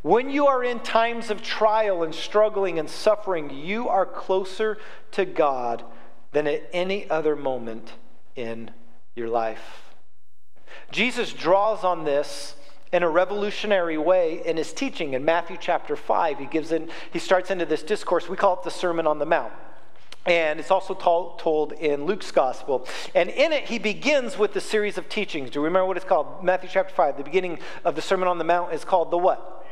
When 0.01 0.29
you 0.29 0.47
are 0.47 0.63
in 0.63 0.79
times 0.79 1.29
of 1.29 1.41
trial 1.41 2.03
and 2.03 2.13
struggling 2.13 2.79
and 2.79 2.89
suffering, 2.89 3.49
you 3.49 3.87
are 3.87 4.05
closer 4.05 4.77
to 5.11 5.25
God 5.25 5.83
than 6.31 6.47
at 6.47 6.69
any 6.73 7.09
other 7.09 7.35
moment 7.35 7.93
in 8.35 8.71
your 9.15 9.29
life. 9.29 9.93
Jesus 10.91 11.31
draws 11.31 11.83
on 11.83 12.03
this 12.03 12.55
in 12.93 13.01
a 13.01 13.09
revolutionary 13.09 13.97
way 13.97 14.41
in 14.45 14.55
his 14.55 14.71
teaching 14.71 15.15
in 15.15 15.25
Matthew 15.25 15.57
chapter 15.59 15.95
5. 15.95 16.37
He 16.37 16.45
gives 16.45 16.71
in, 16.71 16.89
he 17.11 17.19
starts 17.19 17.49
into 17.49 17.65
this 17.65 17.81
discourse. 17.81 18.29
We 18.29 18.37
call 18.37 18.53
it 18.53 18.63
the 18.63 18.71
Sermon 18.71 19.07
on 19.07 19.17
the 19.17 19.25
Mount. 19.25 19.51
And 20.25 20.59
it's 20.59 20.71
also 20.71 20.93
told, 20.93 21.39
told 21.39 21.73
in 21.73 22.05
Luke's 22.05 22.31
gospel. 22.31 22.87
And 23.13 23.29
in 23.29 23.51
it, 23.51 23.65
he 23.65 23.79
begins 23.79 24.37
with 24.37 24.53
the 24.53 24.61
series 24.61 24.97
of 24.97 25.09
teachings. 25.09 25.49
Do 25.49 25.59
you 25.59 25.65
remember 25.65 25.87
what 25.87 25.97
it's 25.97 26.05
called? 26.05 26.43
Matthew 26.43 26.69
chapter 26.71 26.93
5. 26.93 27.17
The 27.17 27.23
beginning 27.23 27.59
of 27.83 27.95
the 27.95 28.01
Sermon 28.01 28.29
on 28.29 28.37
the 28.37 28.45
Mount 28.45 28.73
is 28.73 28.85
called 28.85 29.11
the 29.11 29.17
what? 29.17 29.62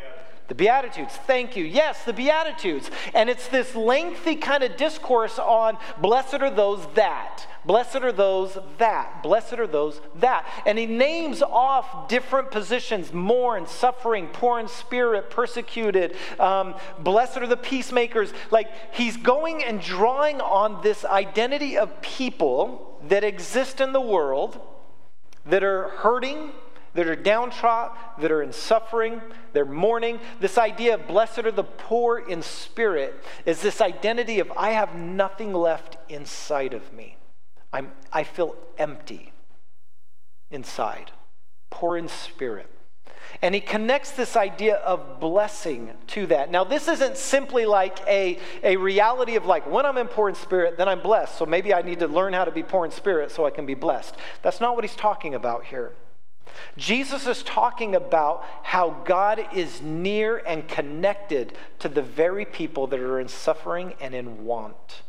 The 0.51 0.55
Beatitudes. 0.55 1.13
Thank 1.15 1.55
you. 1.55 1.63
Yes, 1.63 2.03
the 2.03 2.12
Beatitudes. 2.12 2.91
And 3.13 3.29
it's 3.29 3.48
this 3.48 3.74
lengthy 3.74 4.36
kind 4.36 4.63
of 4.63 4.75
discourse 4.75 5.39
on 5.39 5.77
blessed 6.01 6.41
are 6.41 6.50
those 6.50 6.86
that. 6.96 7.48
Blessed 7.63 7.96
are 8.03 8.12
those 8.12 8.58
that. 8.77 9.24
Blessed 9.24 9.53
are 9.53 9.65
those 9.65 10.01
that. 10.15 10.46
And 10.65 10.77
he 10.77 10.88
names 10.88 11.41
off 11.41 12.10
different 12.10 12.51
positions 12.51 13.13
mourn, 13.13 13.65
suffering, 13.65 14.27
poor 14.27 14.60
in 14.60 14.67
spirit, 14.67 15.29
persecuted. 15.29 16.17
Um, 16.38 16.75
blessed 17.00 17.38
are 17.38 17.48
the 17.48 17.55
peacemakers. 17.55 18.34
Like 18.51 18.93
he's 18.93 19.15
going 19.15 19.63
and 19.63 19.79
drawing 19.79 20.41
on 20.41 20.84
this 20.84 21.05
identity 21.05 21.77
of 21.77 22.01
people 22.01 23.00
that 23.08 23.24
exist 23.24 23.79
in 23.79 23.93
the 23.93 24.01
world 24.01 24.60
that 25.46 25.63
are 25.63 25.88
hurting 25.88 26.51
that 26.94 27.08
are 27.08 27.16
downtrodden, 27.16 27.98
that 28.20 28.32
are 28.32 28.42
in 28.42 28.54
suffering, 28.54 29.22
they're 29.54 29.66
mourning. 29.66 30.20
This 30.40 30.58
idea 30.58 30.96
of 30.96 31.08
blessed 31.08 31.40
are 31.40 31.52
the 31.52 31.64
poor 31.64 32.20
in 32.20 32.42
spirit 32.42 33.24
is 33.46 33.62
this 33.62 33.82
identity 33.82 34.40
of 34.40 34.52
I 34.58 34.72
have 34.72 34.96
nothing 34.96 35.54
left 35.54 35.98
inside 36.10 36.74
of 36.74 36.94
me. 36.94 37.18
I'm, 37.74 37.92
I 38.12 38.24
feel 38.24 38.56
empty 38.78 39.32
inside, 40.50 41.12
poor 41.70 41.98
in 41.98 42.08
spirit. 42.08 42.68
And 43.42 43.56
he 43.56 43.62
connects 43.62 44.12
this 44.12 44.36
idea 44.36 44.76
of 44.76 45.20
blessing 45.20 45.92
to 46.08 46.28
that. 46.28 46.52
Now, 46.52 46.64
this 46.66 46.88
isn't 46.88 47.16
simply 47.16 47.66
like 47.66 48.00
a, 48.08 48.38
a 48.62 48.76
reality 48.76 49.36
of 49.36 49.46
like, 49.46 49.66
when 49.70 49.86
I'm 49.86 49.98
in 49.98 50.08
poor 50.08 50.28
in 50.28 50.36
spirit, 50.36 50.78
then 50.78 50.90
I'm 50.90 51.00
blessed. 51.00 51.38
So 51.38 51.46
maybe 51.46 51.74
I 51.74 51.82
need 51.82 52.00
to 52.00 52.08
learn 52.08 52.34
how 52.34 52.44
to 52.44 52.52
be 52.52 52.62
poor 52.62 52.84
in 52.84 52.92
spirit 52.92 53.32
so 53.32 53.46
I 53.46 53.50
can 53.50 53.66
be 53.66 53.74
blessed. 53.74 54.16
That's 54.42 54.60
not 54.60 54.76
what 54.76 54.84
he's 54.84 54.96
talking 54.96 55.34
about 55.34 55.66
here. 55.66 55.94
Jesus 56.78 57.28
is 57.28 57.44
talking 57.44 57.96
about 57.96 58.44
how 58.64 59.02
God 59.06 59.46
is 59.54 59.82
near 59.82 60.38
and 60.38 60.68
connected 60.68 61.58
to 61.80 61.90
the 61.90 62.02
very 62.02 62.46
people 62.46 62.88
that 62.88 63.00
are 63.00 63.20
in 63.20 63.28
suffering 63.28 63.94
and 64.00 64.14
in 64.14 64.46
want. 64.46 65.04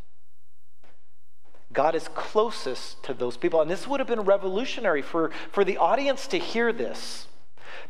God 1.73 1.95
is 1.95 2.09
closest 2.09 3.03
to 3.05 3.15
those 3.15 3.37
people. 3.37 3.61
And 3.61 3.71
this 3.71 3.87
would 3.87 4.01
have 4.01 4.07
been 4.07 4.23
revolutionary 4.23 5.03
for, 5.03 5.31
for 5.51 5.65
the 5.65 5.79
audience 5.79 6.27
to 6.29 6.39
hear 6.39 6.73
this. 6.73 7.27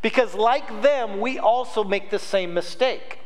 Because, 0.01 0.33
like 0.35 0.81
them, 0.81 1.19
we 1.19 1.37
also 1.37 1.83
make 1.83 2.09
the 2.09 2.19
same 2.19 2.53
mistake. 2.53 3.19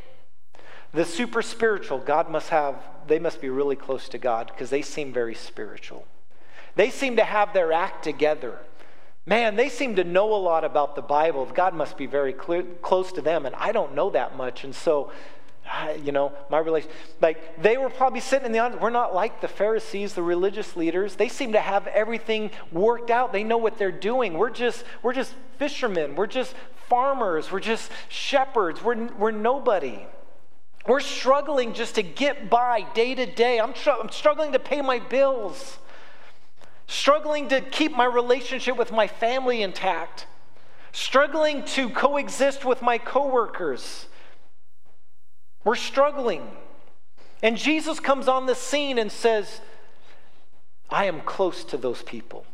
The 0.93 1.05
super 1.05 1.41
spiritual, 1.41 1.99
God 1.99 2.29
must 2.29 2.49
have, 2.49 2.75
they 3.07 3.19
must 3.19 3.41
be 3.41 3.49
really 3.49 3.75
close 3.75 4.09
to 4.09 4.17
God 4.17 4.47
because 4.47 4.69
they 4.69 4.81
seem 4.81 5.13
very 5.13 5.35
spiritual. 5.35 6.07
They 6.75 6.89
seem 6.89 7.17
to 7.17 7.23
have 7.23 7.53
their 7.53 7.73
act 7.73 8.03
together. 8.03 8.59
Man, 9.27 9.57
they 9.57 9.67
seem 9.67 9.97
to 9.97 10.05
know 10.05 10.33
a 10.33 10.39
lot 10.39 10.63
about 10.63 10.95
the 10.95 11.01
Bible. 11.01 11.45
God 11.53 11.73
must 11.73 11.97
be 11.97 12.05
very 12.05 12.31
clear, 12.31 12.63
close 12.81 13.11
to 13.11 13.21
them, 13.21 13.45
and 13.45 13.53
I 13.55 13.73
don't 13.73 13.93
know 13.93 14.09
that 14.11 14.37
much. 14.37 14.63
And 14.63 14.73
so, 14.73 15.11
you 16.01 16.13
know, 16.13 16.31
my 16.49 16.59
relation, 16.59 16.89
like 17.21 17.61
they 17.61 17.77
were 17.77 17.89
probably 17.89 18.21
sitting 18.21 18.45
in 18.45 18.51
the 18.53 18.59
audience. 18.59 18.81
We're 18.81 18.89
not 18.89 19.13
like 19.13 19.41
the 19.41 19.49
Pharisees, 19.49 20.13
the 20.13 20.23
religious 20.23 20.77
leaders. 20.77 21.17
They 21.17 21.27
seem 21.27 21.51
to 21.51 21.59
have 21.59 21.87
everything 21.87 22.51
worked 22.71 23.09
out. 23.11 23.33
They 23.33 23.43
know 23.43 23.57
what 23.57 23.77
they're 23.77 23.91
doing. 23.91 24.37
We're 24.37 24.49
just, 24.49 24.85
we're 25.03 25.11
just 25.11 25.33
fishermen. 25.57 26.15
We're 26.15 26.27
just 26.27 26.55
farmers. 26.87 27.51
We're 27.51 27.59
just 27.59 27.91
shepherds. 28.07 28.81
We're, 28.81 29.07
we're 29.17 29.31
nobody. 29.31 30.07
We're 30.87 31.01
struggling 31.01 31.73
just 31.73 31.95
to 31.95 32.01
get 32.01 32.49
by 32.49 32.87
day 32.93 33.13
to 33.13 33.25
day. 33.25 33.59
I'm, 33.59 33.73
tr- 33.73 33.89
I'm 33.89 34.09
struggling 34.09 34.53
to 34.53 34.59
pay 34.59 34.81
my 34.81 34.99
bills 34.99 35.79
struggling 36.87 37.49
to 37.49 37.61
keep 37.61 37.95
my 37.95 38.05
relationship 38.05 38.77
with 38.77 38.91
my 38.91 39.07
family 39.07 39.61
intact, 39.61 40.25
struggling 40.91 41.63
to 41.65 41.89
coexist 41.89 42.65
with 42.65 42.81
my 42.81 42.97
coworkers. 42.97 44.07
We're 45.63 45.75
struggling. 45.75 46.49
And 47.43 47.57
Jesus 47.57 47.99
comes 47.99 48.27
on 48.27 48.45
the 48.45 48.55
scene 48.55 48.97
and 48.97 49.11
says, 49.11 49.61
I 50.89 51.05
am 51.05 51.21
close 51.21 51.63
to 51.65 51.77
those 51.77 52.01
people. 52.01 52.45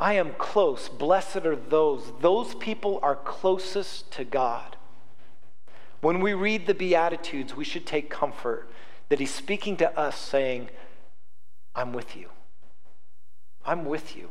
I 0.00 0.14
am 0.14 0.34
close. 0.36 0.88
Blessed 0.88 1.46
are 1.46 1.54
those. 1.54 2.12
Those 2.20 2.56
people 2.56 2.98
are 3.02 3.14
closest 3.14 4.10
to 4.12 4.24
God. 4.24 4.76
When 6.00 6.18
we 6.18 6.34
read 6.34 6.66
the 6.66 6.74
Beatitudes, 6.74 7.54
we 7.54 7.62
should 7.62 7.86
take 7.86 8.10
comfort 8.10 8.68
that 9.08 9.20
He's 9.20 9.32
speaking 9.32 9.76
to 9.76 9.96
us 9.96 10.18
saying, 10.18 10.70
I'm 11.74 11.92
with 11.92 12.16
you. 12.16 12.28
I'm 13.64 13.84
with 13.84 14.16
you. 14.16 14.30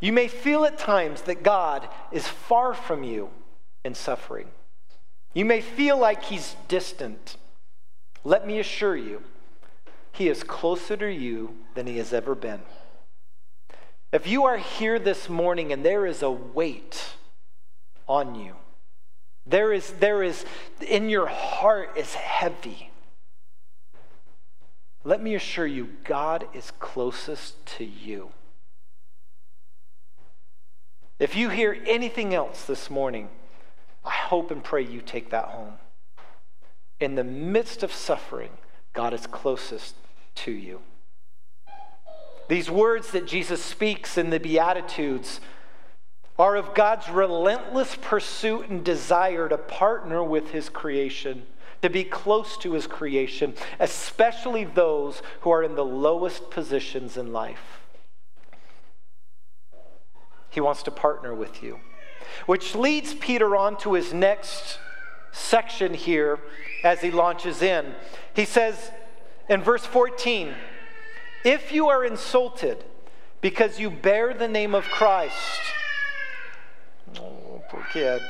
You 0.00 0.12
may 0.12 0.28
feel 0.28 0.64
at 0.64 0.78
times 0.78 1.22
that 1.22 1.42
God 1.42 1.88
is 2.12 2.26
far 2.26 2.74
from 2.74 3.02
you 3.02 3.30
in 3.84 3.94
suffering. 3.94 4.48
You 5.32 5.44
may 5.44 5.60
feel 5.60 5.98
like 5.98 6.24
He's 6.24 6.56
distant. 6.68 7.36
Let 8.24 8.46
me 8.46 8.58
assure 8.58 8.96
you, 8.96 9.22
He 10.12 10.28
is 10.28 10.42
closer 10.42 10.96
to 10.96 11.12
you 11.12 11.56
than 11.74 11.86
He 11.86 11.98
has 11.98 12.12
ever 12.12 12.34
been. 12.34 12.60
If 14.12 14.26
you 14.26 14.44
are 14.44 14.56
here 14.56 14.98
this 14.98 15.28
morning 15.28 15.72
and 15.72 15.84
there 15.84 16.06
is 16.06 16.22
a 16.22 16.30
weight 16.30 17.14
on 18.08 18.34
you, 18.34 18.54
there 19.46 19.72
is, 19.72 19.92
there 19.92 20.22
is, 20.22 20.44
in 20.80 21.08
your 21.08 21.26
heart 21.26 21.96
is 21.96 22.14
heavy. 22.14 22.90
Let 25.06 25.22
me 25.22 25.36
assure 25.36 25.68
you, 25.68 25.90
God 26.02 26.48
is 26.52 26.72
closest 26.80 27.64
to 27.76 27.84
you. 27.84 28.30
If 31.20 31.36
you 31.36 31.48
hear 31.48 31.80
anything 31.86 32.34
else 32.34 32.64
this 32.64 32.90
morning, 32.90 33.28
I 34.04 34.10
hope 34.10 34.50
and 34.50 34.64
pray 34.64 34.82
you 34.82 35.00
take 35.00 35.30
that 35.30 35.44
home. 35.44 35.74
In 36.98 37.14
the 37.14 37.22
midst 37.22 37.84
of 37.84 37.92
suffering, 37.92 38.50
God 38.94 39.14
is 39.14 39.28
closest 39.28 39.94
to 40.36 40.50
you. 40.50 40.80
These 42.48 42.68
words 42.68 43.12
that 43.12 43.28
Jesus 43.28 43.62
speaks 43.62 44.18
in 44.18 44.30
the 44.30 44.40
Beatitudes 44.40 45.40
are 46.36 46.56
of 46.56 46.74
God's 46.74 47.08
relentless 47.08 47.94
pursuit 47.94 48.68
and 48.68 48.84
desire 48.84 49.48
to 49.48 49.56
partner 49.56 50.24
with 50.24 50.50
his 50.50 50.68
creation 50.68 51.46
to 51.86 51.90
be 51.90 52.02
close 52.02 52.56
to 52.56 52.72
his 52.72 52.88
creation, 52.88 53.54
especially 53.78 54.64
those 54.64 55.22
who 55.42 55.50
are 55.50 55.62
in 55.62 55.76
the 55.76 55.84
lowest 55.84 56.50
positions 56.50 57.16
in 57.16 57.32
life. 57.32 57.80
He 60.50 60.60
wants 60.60 60.82
to 60.82 60.90
partner 60.90 61.32
with 61.32 61.62
you. 61.62 61.78
Which 62.46 62.74
leads 62.74 63.14
Peter 63.14 63.54
on 63.54 63.78
to 63.78 63.92
his 63.92 64.12
next 64.12 64.80
section 65.30 65.94
here 65.94 66.40
as 66.82 67.02
he 67.02 67.12
launches 67.12 67.62
in. 67.62 67.94
He 68.34 68.46
says 68.46 68.90
in 69.48 69.62
verse 69.62 69.86
14, 69.86 70.54
If 71.44 71.70
you 71.70 71.86
are 71.86 72.04
insulted 72.04 72.84
because 73.40 73.78
you 73.78 73.92
bear 73.92 74.34
the 74.34 74.48
name 74.48 74.74
of 74.74 74.86
Christ, 74.86 75.60
oh, 77.20 77.62
poor 77.70 77.86
kid. 77.92 78.20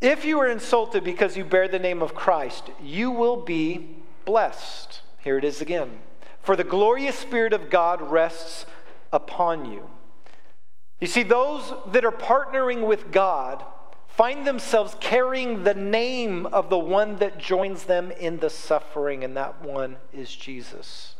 If 0.00 0.24
you 0.24 0.40
are 0.40 0.48
insulted 0.48 1.04
because 1.04 1.36
you 1.36 1.44
bear 1.44 1.68
the 1.68 1.78
name 1.78 2.00
of 2.00 2.14
Christ, 2.14 2.70
you 2.82 3.10
will 3.10 3.36
be 3.36 3.96
blessed. 4.24 5.02
Here 5.18 5.36
it 5.36 5.44
is 5.44 5.60
again. 5.60 6.00
For 6.40 6.56
the 6.56 6.64
glorious 6.64 7.16
Spirit 7.16 7.52
of 7.52 7.68
God 7.68 8.00
rests 8.00 8.64
upon 9.12 9.70
you. 9.70 9.90
You 11.00 11.06
see, 11.06 11.22
those 11.22 11.74
that 11.92 12.04
are 12.04 12.12
partnering 12.12 12.86
with 12.86 13.12
God 13.12 13.62
find 14.08 14.46
themselves 14.46 14.96
carrying 15.00 15.64
the 15.64 15.74
name 15.74 16.46
of 16.46 16.70
the 16.70 16.78
one 16.78 17.16
that 17.16 17.38
joins 17.38 17.84
them 17.84 18.10
in 18.12 18.38
the 18.38 18.50
suffering, 18.50 19.22
and 19.22 19.36
that 19.36 19.62
one 19.62 19.96
is 20.12 20.34
Jesus. 20.34 21.14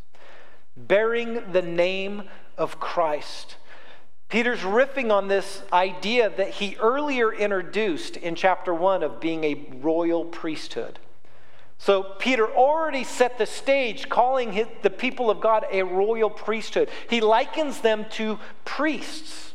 Bearing 0.76 1.52
the 1.52 1.62
name 1.62 2.24
of 2.56 2.80
Christ. 2.80 3.56
Peter's 4.30 4.60
riffing 4.60 5.12
on 5.12 5.28
this 5.28 5.62
idea 5.72 6.30
that 6.30 6.50
he 6.50 6.76
earlier 6.80 7.32
introduced 7.32 8.16
in 8.16 8.34
chapter 8.34 8.72
1 8.72 9.02
of 9.02 9.20
being 9.20 9.44
a 9.44 9.54
royal 9.80 10.24
priesthood. 10.24 10.98
So 11.78 12.02
Peter 12.18 12.46
already 12.46 13.04
set 13.04 13.38
the 13.38 13.46
stage, 13.46 14.08
calling 14.08 14.52
his, 14.52 14.66
the 14.82 14.90
people 14.90 15.30
of 15.30 15.40
God 15.40 15.66
a 15.72 15.82
royal 15.82 16.30
priesthood. 16.30 16.88
He 17.08 17.20
likens 17.20 17.80
them 17.80 18.06
to 18.10 18.38
priests 18.64 19.50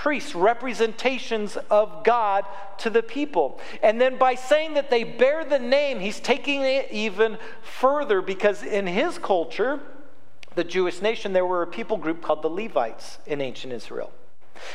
priests, 0.00 0.34
representations 0.34 1.58
of 1.68 2.04
God 2.04 2.46
to 2.78 2.88
the 2.88 3.02
people. 3.02 3.60
And 3.82 4.00
then 4.00 4.16
by 4.16 4.34
saying 4.34 4.72
that 4.72 4.88
they 4.88 5.04
bear 5.04 5.44
the 5.44 5.58
name, 5.58 6.00
he's 6.00 6.20
taking 6.20 6.62
it 6.62 6.88
even 6.90 7.36
further 7.60 8.22
because 8.22 8.62
in 8.62 8.86
his 8.86 9.18
culture, 9.18 9.78
the 10.54 10.64
Jewish 10.64 11.00
nation, 11.00 11.32
there 11.32 11.46
were 11.46 11.62
a 11.62 11.66
people 11.66 11.96
group 11.96 12.22
called 12.22 12.42
the 12.42 12.50
Levites 12.50 13.18
in 13.26 13.40
ancient 13.40 13.72
Israel. 13.72 14.12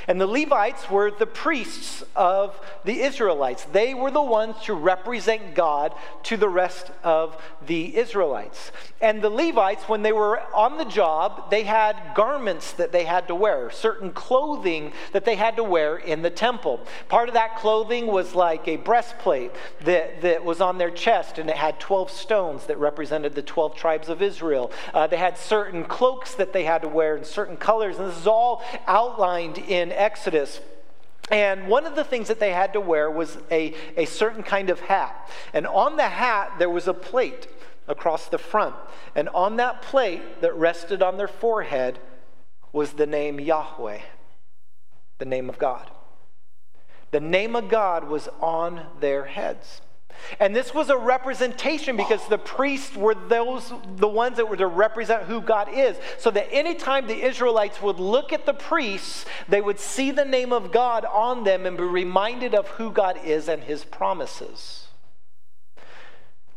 And 0.08 0.20
the 0.20 0.28
Levites 0.28 0.90
were 0.90 1.12
the 1.12 1.26
priests 1.26 2.04
of 2.16 2.60
the 2.84 3.02
Israelites. 3.02 3.64
They 3.66 3.94
were 3.94 4.12
the 4.12 4.22
ones 4.22 4.56
to 4.64 4.74
represent 4.74 5.56
God 5.56 5.94
to 6.24 6.38
the 6.38 6.50
rest 6.50 6.92
of 7.04 7.42
the 7.66 7.96
Israelites. 7.96 8.72
And 9.02 9.22
the 9.22 9.30
Levites, 9.30 9.88
when 9.90 10.02
they 10.02 10.12
were 10.12 10.42
on 10.54 10.78
the 10.78 10.86
job, 10.86 11.52
they 11.52 11.64
had 11.64 11.96
garments 12.16 12.72
that 12.74 12.92
they 12.92 13.06
had 13.06 13.28
to 13.28 13.36
wear, 13.36 13.70
certain 13.70 14.12
clothing 14.12 14.94
that 15.12 15.26
they 15.26 15.36
had 15.36 15.58
to 15.58 15.64
wear 15.64 15.98
in 15.98 16.22
the 16.22 16.30
temple. 16.30 16.80
Part 17.10 17.28
of 17.28 17.34
that 17.36 17.58
clothing 17.58 18.08
was 18.08 18.34
like 18.34 18.68
a 18.68 18.78
breastplate 18.78 19.52
that, 19.82 20.22
that 20.22 20.44
was 20.44 20.62
on 20.62 20.78
their 20.78 20.92
chest, 20.92 21.38
and 21.38 21.50
it 21.50 21.58
had 21.58 21.80
12 21.80 22.10
stones 22.10 22.66
that 22.66 22.78
represented 22.78 23.36
the 23.36 23.42
12 23.42 23.76
tribes 23.76 24.10
of 24.10 24.22
Israel. 24.22 24.72
Uh, 24.94 25.08
they 25.08 25.18
had 25.18 25.38
certain 25.38 25.84
cloaks 25.84 26.36
that 26.36 26.54
they 26.54 26.64
had 26.64 26.82
to 26.82 26.88
wear 26.88 27.18
in 27.18 27.24
certain 27.24 27.58
colors, 27.58 27.98
and 27.98 28.10
this 28.10 28.18
is 28.18 28.28
all 28.28 28.64
outlined 28.88 29.58
in 29.58 29.75
in 29.76 29.92
Exodus. 29.92 30.62
And 31.32 31.68
one 31.68 31.86
of 31.86 31.96
the 31.96 32.04
things 32.04 32.28
that 32.28 32.40
they 32.40 32.52
had 32.52 32.74
to 32.74 32.82
wear 32.82 33.10
was 33.10 33.38
a, 33.50 33.74
a 33.98 34.06
certain 34.06 34.44
kind 34.44 34.70
of 34.70 34.80
hat. 34.80 35.30
And 35.54 35.66
on 35.66 35.98
the 35.98 36.10
hat, 36.10 36.54
there 36.60 36.70
was 36.70 36.88
a 36.88 36.94
plate 36.94 37.48
across 37.88 38.28
the 38.28 38.38
front. 38.38 38.76
And 39.16 39.30
on 39.30 39.58
that 39.58 39.82
plate 39.82 40.42
that 40.42 40.56
rested 40.56 41.02
on 41.02 41.18
their 41.18 41.28
forehead 41.28 42.00
was 42.72 42.94
the 42.94 43.08
name 43.08 43.40
Yahweh, 43.40 44.02
the 45.18 45.26
name 45.26 45.50
of 45.50 45.58
God. 45.58 45.90
The 47.12 47.20
name 47.20 47.56
of 47.56 47.70
God 47.70 48.08
was 48.08 48.28
on 48.42 48.86
their 49.00 49.26
heads. 49.26 49.82
And 50.40 50.56
this 50.56 50.74
was 50.74 50.90
a 50.90 50.98
representation 50.98 51.96
because 51.98 52.28
the 52.28 52.38
priests 52.38 52.96
were 52.96 53.16
those 53.16 53.72
the 53.98 54.08
ones 54.08 54.38
that 54.38 54.50
were 54.50 54.58
to 54.58 54.68
represent 54.68 55.24
who 55.24 55.42
God 55.42 55.70
is. 55.74 55.98
So 56.18 56.32
that 56.32 56.52
anytime 56.52 57.08
the 57.08 57.24
Israelites 57.24 57.82
would 57.82 58.00
look 58.00 58.34
at 58.34 58.46
the 58.46 58.54
priests, 58.54 59.26
they 59.48 59.62
would 59.62 59.80
see 59.80 60.12
the 60.12 60.26
name 60.26 60.52
of 60.52 60.72
God 60.72 61.06
on 61.06 61.44
them 61.44 61.66
and 61.66 61.78
be 61.78 61.84
reminded 61.84 62.56
of 62.56 62.68
who 62.70 62.92
God 62.92 63.20
is 63.24 63.48
and 63.48 63.64
his 63.64 63.84
promises. 63.84 64.88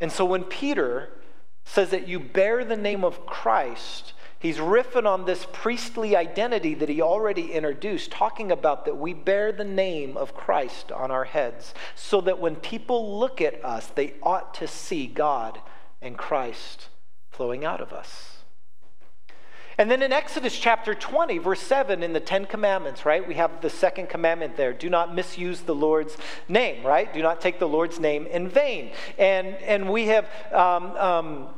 And 0.00 0.12
so 0.12 0.24
when 0.24 0.44
Peter 0.44 1.10
says 1.64 1.90
that 1.90 2.08
you 2.08 2.18
bear 2.18 2.64
the 2.64 2.76
name 2.76 3.04
of 3.04 3.26
Christ, 3.26 4.12
He's 4.40 4.58
riffing 4.58 5.06
on 5.06 5.24
this 5.24 5.46
priestly 5.52 6.14
identity 6.14 6.74
that 6.74 6.88
he 6.88 7.02
already 7.02 7.52
introduced, 7.52 8.12
talking 8.12 8.52
about 8.52 8.84
that 8.84 8.96
we 8.96 9.12
bear 9.12 9.50
the 9.50 9.64
name 9.64 10.16
of 10.16 10.34
Christ 10.34 10.92
on 10.92 11.10
our 11.10 11.24
heads, 11.24 11.74
so 11.96 12.20
that 12.20 12.38
when 12.38 12.54
people 12.54 13.18
look 13.18 13.40
at 13.40 13.64
us, 13.64 13.88
they 13.88 14.14
ought 14.22 14.54
to 14.54 14.68
see 14.68 15.08
God 15.08 15.60
and 16.00 16.16
Christ 16.16 16.88
flowing 17.30 17.64
out 17.64 17.80
of 17.80 17.92
us. 17.92 18.36
And 19.76 19.88
then 19.88 20.02
in 20.02 20.12
Exodus 20.12 20.58
chapter 20.58 20.94
20, 20.94 21.38
verse 21.38 21.60
7, 21.60 22.02
in 22.02 22.12
the 22.12 22.20
Ten 22.20 22.46
Commandments, 22.46 23.06
right, 23.06 23.26
we 23.26 23.34
have 23.34 23.60
the 23.60 23.70
second 23.70 24.08
commandment 24.08 24.56
there 24.56 24.72
do 24.72 24.90
not 24.90 25.14
misuse 25.14 25.60
the 25.60 25.74
Lord's 25.74 26.16
name, 26.48 26.84
right? 26.84 27.12
Do 27.12 27.22
not 27.22 27.40
take 27.40 27.60
the 27.60 27.68
Lord's 27.68 28.00
name 28.00 28.26
in 28.26 28.48
vain. 28.48 28.92
And, 29.18 29.48
and 29.56 29.90
we 29.90 30.06
have. 30.06 30.28
Um, 30.52 30.96
um, 30.96 31.48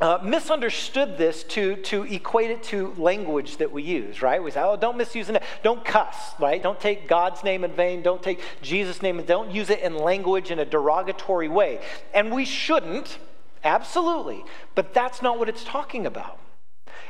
uh, 0.00 0.18
misunderstood 0.22 1.18
this 1.18 1.44
to, 1.44 1.76
to 1.76 2.04
equate 2.04 2.50
it 2.50 2.62
to 2.62 2.94
language 2.96 3.58
that 3.58 3.70
we 3.70 3.82
use, 3.82 4.22
right? 4.22 4.42
We 4.42 4.50
say, 4.50 4.62
oh, 4.62 4.76
don't 4.76 4.96
misuse 4.96 5.28
it. 5.28 5.42
Don't 5.62 5.84
cuss, 5.84 6.16
right? 6.38 6.62
Don't 6.62 6.80
take 6.80 7.06
God's 7.06 7.44
name 7.44 7.64
in 7.64 7.72
vain. 7.72 8.02
Don't 8.02 8.22
take 8.22 8.40
Jesus' 8.62 9.02
name. 9.02 9.22
Don't 9.24 9.50
use 9.50 9.68
it 9.68 9.80
in 9.80 9.96
language 9.96 10.50
in 10.50 10.58
a 10.58 10.64
derogatory 10.64 11.48
way. 11.48 11.80
And 12.14 12.32
we 12.32 12.44
shouldn't, 12.44 13.18
absolutely. 13.62 14.44
But 14.74 14.94
that's 14.94 15.20
not 15.20 15.38
what 15.38 15.48
it's 15.48 15.64
talking 15.64 16.06
about. 16.06 16.38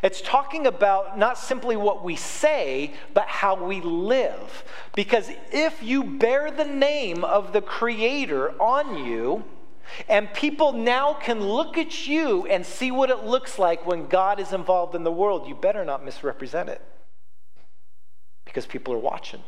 It's 0.02 0.22
talking 0.22 0.66
about 0.66 1.18
not 1.18 1.38
simply 1.38 1.76
what 1.76 2.02
we 2.02 2.16
say, 2.16 2.94
but 3.12 3.26
how 3.26 3.62
we 3.62 3.80
live. 3.82 4.64
Because 4.94 5.30
if 5.52 5.82
you 5.82 6.04
bear 6.04 6.50
the 6.50 6.64
name 6.64 7.22
of 7.22 7.52
the 7.52 7.60
Creator 7.60 8.60
on 8.60 9.04
you, 9.04 9.44
and 10.08 10.32
people 10.32 10.72
now 10.72 11.14
can 11.14 11.40
look 11.40 11.78
at 11.78 12.06
you 12.06 12.46
and 12.46 12.64
see 12.64 12.90
what 12.90 13.10
it 13.10 13.24
looks 13.24 13.58
like 13.58 13.86
when 13.86 14.06
God 14.06 14.40
is 14.40 14.52
involved 14.52 14.94
in 14.94 15.04
the 15.04 15.12
world. 15.12 15.48
You 15.48 15.54
better 15.54 15.84
not 15.84 16.04
misrepresent 16.04 16.68
it 16.68 16.82
because 18.44 18.66
people 18.66 18.94
are 18.94 18.98
watching, 18.98 19.42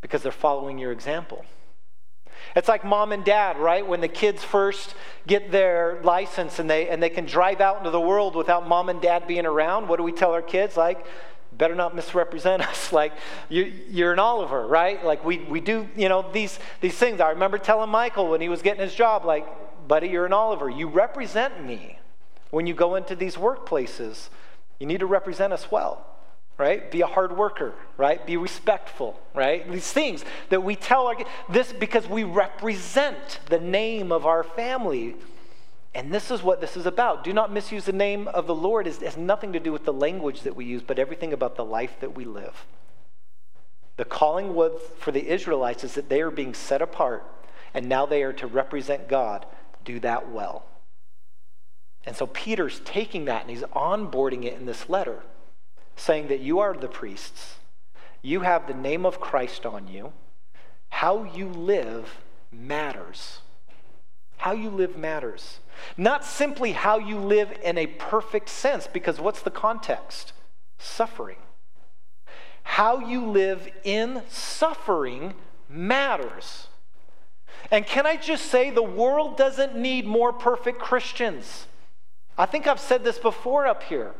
because 0.00 0.22
they're 0.22 0.32
following 0.32 0.78
your 0.78 0.92
example. 0.92 1.44
It's 2.56 2.68
like 2.68 2.84
mom 2.84 3.12
and 3.12 3.24
dad, 3.24 3.58
right? 3.58 3.86
When 3.86 4.00
the 4.00 4.08
kids 4.08 4.42
first 4.42 4.94
get 5.26 5.50
their 5.50 6.00
license 6.02 6.58
and 6.58 6.70
they, 6.70 6.88
and 6.88 7.02
they 7.02 7.10
can 7.10 7.26
drive 7.26 7.60
out 7.60 7.78
into 7.78 7.90
the 7.90 8.00
world 8.00 8.34
without 8.34 8.66
mom 8.66 8.88
and 8.88 9.00
dad 9.00 9.26
being 9.26 9.46
around, 9.46 9.88
what 9.88 9.96
do 9.96 10.02
we 10.02 10.12
tell 10.12 10.32
our 10.32 10.42
kids? 10.42 10.76
Like, 10.76 11.04
better 11.60 11.76
not 11.76 11.94
misrepresent 11.94 12.62
us. 12.68 12.92
Like 12.92 13.12
you, 13.48 13.72
you're 13.88 14.12
an 14.12 14.18
Oliver, 14.18 14.66
right? 14.66 15.04
Like 15.04 15.24
we, 15.24 15.38
we 15.38 15.60
do, 15.60 15.88
you 15.94 16.08
know, 16.08 16.28
these, 16.32 16.58
these 16.80 16.94
things. 16.94 17.20
I 17.20 17.30
remember 17.30 17.58
telling 17.58 17.90
Michael 17.90 18.28
when 18.28 18.40
he 18.40 18.48
was 18.48 18.62
getting 18.62 18.82
his 18.82 18.94
job, 18.94 19.24
like, 19.24 19.46
buddy, 19.86 20.08
you're 20.08 20.26
an 20.26 20.32
Oliver. 20.32 20.68
You 20.68 20.88
represent 20.88 21.64
me 21.64 21.98
when 22.50 22.66
you 22.66 22.74
go 22.74 22.96
into 22.96 23.14
these 23.14 23.36
workplaces. 23.36 24.30
You 24.80 24.86
need 24.86 25.00
to 25.00 25.06
represent 25.06 25.52
us 25.52 25.70
well, 25.70 26.06
right? 26.56 26.90
Be 26.90 27.02
a 27.02 27.06
hard 27.06 27.36
worker, 27.36 27.74
right? 27.98 28.24
Be 28.26 28.38
respectful, 28.38 29.20
right? 29.34 29.70
These 29.70 29.92
things 29.92 30.24
that 30.48 30.62
we 30.62 30.74
tell 30.74 31.06
our 31.06 31.16
this 31.50 31.72
because 31.72 32.08
we 32.08 32.24
represent 32.24 33.40
the 33.50 33.60
name 33.60 34.10
of 34.10 34.24
our 34.24 34.42
family. 34.42 35.16
And 35.94 36.12
this 36.12 36.30
is 36.30 36.42
what 36.42 36.60
this 36.60 36.76
is 36.76 36.86
about. 36.86 37.24
Do 37.24 37.32
not 37.32 37.52
misuse 37.52 37.84
the 37.84 37.92
name 37.92 38.28
of 38.28 38.46
the 38.46 38.54
Lord. 38.54 38.86
It 38.86 39.00
has 39.00 39.16
nothing 39.16 39.52
to 39.52 39.60
do 39.60 39.72
with 39.72 39.84
the 39.84 39.92
language 39.92 40.42
that 40.42 40.54
we 40.54 40.64
use, 40.64 40.82
but 40.82 40.98
everything 40.98 41.32
about 41.32 41.56
the 41.56 41.64
life 41.64 41.98
that 42.00 42.14
we 42.14 42.24
live. 42.24 42.64
The 43.96 44.04
calling 44.04 44.54
was 44.54 44.80
for 44.98 45.10
the 45.10 45.28
Israelites 45.28 45.84
is 45.84 45.94
that 45.94 46.08
they 46.08 46.22
are 46.22 46.30
being 46.30 46.54
set 46.54 46.80
apart, 46.80 47.24
and 47.74 47.88
now 47.88 48.06
they 48.06 48.22
are 48.22 48.32
to 48.34 48.46
represent 48.46 49.08
God. 49.08 49.46
Do 49.84 49.98
that 50.00 50.30
well. 50.30 50.64
And 52.06 52.16
so 52.16 52.26
Peter's 52.26 52.80
taking 52.84 53.26
that 53.26 53.42
and 53.42 53.50
he's 53.50 53.62
onboarding 53.62 54.44
it 54.44 54.54
in 54.54 54.66
this 54.66 54.88
letter, 54.88 55.22
saying 55.96 56.28
that 56.28 56.40
you 56.40 56.60
are 56.60 56.72
the 56.72 56.88
priests. 56.88 57.56
You 58.22 58.40
have 58.40 58.66
the 58.66 58.74
name 58.74 59.04
of 59.04 59.20
Christ 59.20 59.66
on 59.66 59.88
you. 59.88 60.12
How 60.88 61.24
you 61.24 61.48
live 61.48 62.20
matters. 62.50 63.40
How 64.40 64.52
you 64.52 64.70
live 64.70 64.96
matters. 64.96 65.58
Not 65.98 66.24
simply 66.24 66.72
how 66.72 66.96
you 66.98 67.18
live 67.18 67.52
in 67.62 67.76
a 67.76 67.86
perfect 67.86 68.48
sense, 68.48 68.86
because 68.86 69.20
what's 69.20 69.42
the 69.42 69.50
context? 69.50 70.32
Suffering. 70.78 71.36
How 72.62 73.00
you 73.00 73.26
live 73.26 73.68
in 73.84 74.22
suffering 74.30 75.34
matters. 75.68 76.68
And 77.70 77.84
can 77.84 78.06
I 78.06 78.16
just 78.16 78.46
say, 78.46 78.70
the 78.70 78.82
world 78.82 79.36
doesn't 79.36 79.76
need 79.76 80.06
more 80.06 80.32
perfect 80.32 80.78
Christians. 80.78 81.66
I 82.38 82.46
think 82.46 82.66
I've 82.66 82.80
said 82.80 83.04
this 83.04 83.18
before 83.18 83.66
up 83.66 83.82
here. 83.82 84.14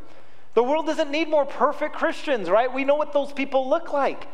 The 0.52 0.62
world 0.62 0.84
doesn't 0.84 1.10
need 1.10 1.30
more 1.30 1.46
perfect 1.46 1.94
Christians, 1.94 2.50
right? 2.50 2.70
We 2.70 2.84
know 2.84 2.96
what 2.96 3.14
those 3.14 3.32
people 3.32 3.70
look 3.70 3.94
like. 3.94 4.26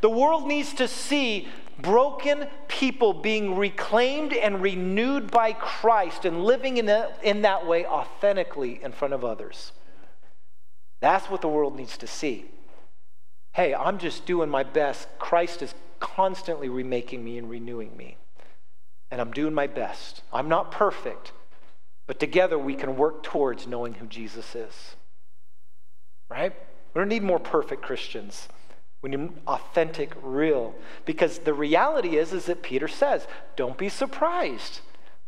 The 0.00 0.10
world 0.10 0.46
needs 0.46 0.74
to 0.74 0.88
see 0.88 1.48
broken 1.78 2.46
people 2.68 3.12
being 3.12 3.56
reclaimed 3.56 4.32
and 4.32 4.62
renewed 4.62 5.30
by 5.30 5.52
Christ 5.52 6.24
and 6.24 6.44
living 6.44 6.78
in, 6.78 6.88
a, 6.88 7.12
in 7.22 7.42
that 7.42 7.66
way 7.66 7.86
authentically 7.86 8.82
in 8.82 8.92
front 8.92 9.14
of 9.14 9.24
others. 9.24 9.72
That's 11.00 11.28
what 11.28 11.42
the 11.42 11.48
world 11.48 11.76
needs 11.76 11.98
to 11.98 12.06
see. 12.06 12.46
Hey, 13.52 13.74
I'm 13.74 13.98
just 13.98 14.26
doing 14.26 14.48
my 14.48 14.62
best. 14.62 15.08
Christ 15.18 15.62
is 15.62 15.74
constantly 16.00 16.68
remaking 16.68 17.24
me 17.24 17.38
and 17.38 17.48
renewing 17.48 17.96
me. 17.96 18.16
And 19.10 19.20
I'm 19.20 19.30
doing 19.30 19.54
my 19.54 19.66
best. 19.66 20.22
I'm 20.32 20.48
not 20.48 20.72
perfect, 20.72 21.32
but 22.06 22.18
together 22.18 22.58
we 22.58 22.74
can 22.74 22.96
work 22.96 23.22
towards 23.22 23.66
knowing 23.66 23.94
who 23.94 24.06
Jesus 24.06 24.54
is. 24.54 24.96
Right? 26.28 26.52
We 26.92 26.98
don't 26.98 27.08
need 27.08 27.22
more 27.22 27.38
perfect 27.38 27.82
Christians. 27.82 28.48
We 29.06 29.16
need 29.16 29.30
authentic, 29.46 30.16
real. 30.20 30.74
Because 31.04 31.38
the 31.38 31.54
reality 31.54 32.16
is, 32.16 32.32
is 32.32 32.46
that 32.46 32.60
Peter 32.60 32.88
says, 32.88 33.28
don't 33.54 33.78
be 33.78 33.88
surprised. 33.88 34.80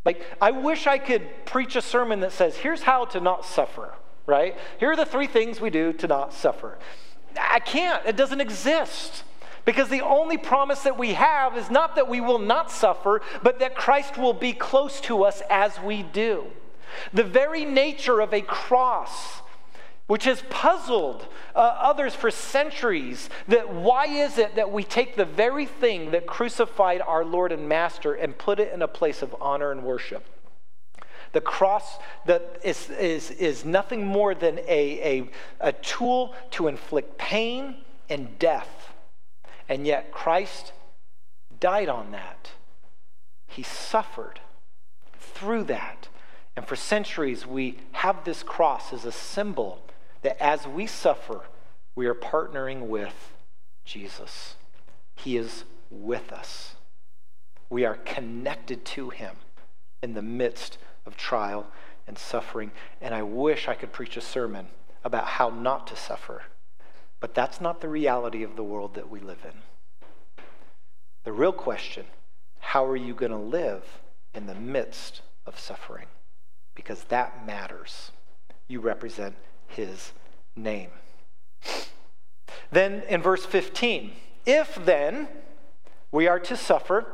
Like, 0.04 0.20
I 0.40 0.50
wish 0.50 0.88
I 0.88 0.98
could 0.98 1.22
preach 1.46 1.76
a 1.76 1.80
sermon 1.80 2.18
that 2.20 2.32
says, 2.32 2.56
here's 2.56 2.82
how 2.82 3.04
to 3.04 3.20
not 3.20 3.44
suffer, 3.44 3.94
right? 4.26 4.56
Here 4.80 4.90
are 4.90 4.96
the 4.96 5.06
three 5.06 5.28
things 5.28 5.60
we 5.60 5.70
do 5.70 5.92
to 5.92 6.08
not 6.08 6.34
suffer. 6.34 6.76
I 7.38 7.60
can't, 7.60 8.04
it 8.04 8.16
doesn't 8.16 8.40
exist. 8.40 9.22
Because 9.64 9.88
the 9.88 10.00
only 10.00 10.38
promise 10.38 10.80
that 10.80 10.98
we 10.98 11.12
have 11.12 11.56
is 11.56 11.70
not 11.70 11.94
that 11.94 12.08
we 12.08 12.20
will 12.20 12.40
not 12.40 12.72
suffer, 12.72 13.22
but 13.44 13.60
that 13.60 13.76
Christ 13.76 14.18
will 14.18 14.32
be 14.32 14.54
close 14.54 15.00
to 15.02 15.22
us 15.22 15.40
as 15.48 15.80
we 15.80 16.02
do. 16.02 16.46
The 17.12 17.22
very 17.22 17.64
nature 17.64 18.18
of 18.18 18.34
a 18.34 18.40
cross 18.40 19.42
which 20.08 20.24
has 20.24 20.42
puzzled 20.48 21.26
uh, 21.54 21.58
others 21.58 22.14
for 22.14 22.30
centuries 22.30 23.30
that 23.46 23.72
why 23.72 24.06
is 24.06 24.38
it 24.38 24.56
that 24.56 24.72
we 24.72 24.82
take 24.82 25.16
the 25.16 25.24
very 25.24 25.66
thing 25.66 26.10
that 26.10 26.26
crucified 26.26 27.00
our 27.02 27.24
Lord 27.24 27.52
and 27.52 27.68
Master 27.68 28.14
and 28.14 28.36
put 28.36 28.58
it 28.58 28.72
in 28.72 28.82
a 28.82 28.88
place 28.88 29.22
of 29.22 29.36
honor 29.40 29.70
and 29.70 29.84
worship? 29.84 30.24
The 31.32 31.42
cross 31.42 31.98
that 32.24 32.58
is, 32.64 32.88
is, 32.88 33.30
is 33.32 33.66
nothing 33.66 34.06
more 34.06 34.34
than 34.34 34.58
a, 34.60 35.20
a, 35.20 35.30
a 35.60 35.72
tool 35.72 36.34
to 36.52 36.68
inflict 36.68 37.18
pain 37.18 37.76
and 38.08 38.38
death. 38.38 38.94
And 39.68 39.86
yet 39.86 40.10
Christ 40.10 40.72
died 41.60 41.90
on 41.90 42.12
that. 42.12 42.52
He 43.46 43.62
suffered 43.62 44.40
through 45.18 45.64
that. 45.64 46.08
And 46.56 46.66
for 46.66 46.76
centuries, 46.76 47.46
we 47.46 47.78
have 47.92 48.24
this 48.24 48.42
cross 48.42 48.94
as 48.94 49.04
a 49.04 49.12
symbol 49.12 49.82
that 50.22 50.42
as 50.42 50.66
we 50.66 50.86
suffer, 50.86 51.42
we 51.94 52.06
are 52.06 52.14
partnering 52.14 52.86
with 52.88 53.32
Jesus. 53.84 54.56
He 55.16 55.36
is 55.36 55.64
with 55.90 56.32
us. 56.32 56.74
We 57.70 57.84
are 57.84 57.96
connected 57.96 58.84
to 58.86 59.10
Him 59.10 59.36
in 60.02 60.14
the 60.14 60.22
midst 60.22 60.78
of 61.06 61.16
trial 61.16 61.66
and 62.06 62.18
suffering. 62.18 62.70
And 63.00 63.14
I 63.14 63.22
wish 63.22 63.68
I 63.68 63.74
could 63.74 63.92
preach 63.92 64.16
a 64.16 64.20
sermon 64.20 64.68
about 65.04 65.26
how 65.26 65.50
not 65.50 65.86
to 65.88 65.96
suffer, 65.96 66.42
but 67.20 67.34
that's 67.34 67.60
not 67.60 67.80
the 67.80 67.88
reality 67.88 68.42
of 68.42 68.56
the 68.56 68.64
world 68.64 68.94
that 68.94 69.10
we 69.10 69.20
live 69.20 69.44
in. 69.44 70.44
The 71.24 71.32
real 71.32 71.52
question 71.52 72.04
how 72.60 72.84
are 72.84 72.96
you 72.96 73.14
going 73.14 73.32
to 73.32 73.38
live 73.38 73.84
in 74.34 74.46
the 74.46 74.54
midst 74.54 75.22
of 75.46 75.58
suffering? 75.58 76.06
Because 76.74 77.04
that 77.04 77.46
matters. 77.46 78.10
You 78.66 78.80
represent 78.80 79.34
his 79.68 80.12
name. 80.56 80.90
Then 82.70 83.02
in 83.08 83.22
verse 83.22 83.44
15, 83.44 84.12
if 84.44 84.74
then 84.84 85.28
we 86.10 86.26
are 86.26 86.40
to 86.40 86.56
suffer 86.56 87.06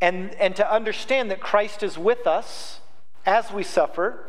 and, 0.00 0.34
and 0.34 0.54
to 0.56 0.72
understand 0.72 1.30
that 1.30 1.40
Christ 1.40 1.82
is 1.82 1.98
with 1.98 2.26
us 2.26 2.80
as 3.24 3.50
we 3.50 3.62
suffer, 3.62 4.26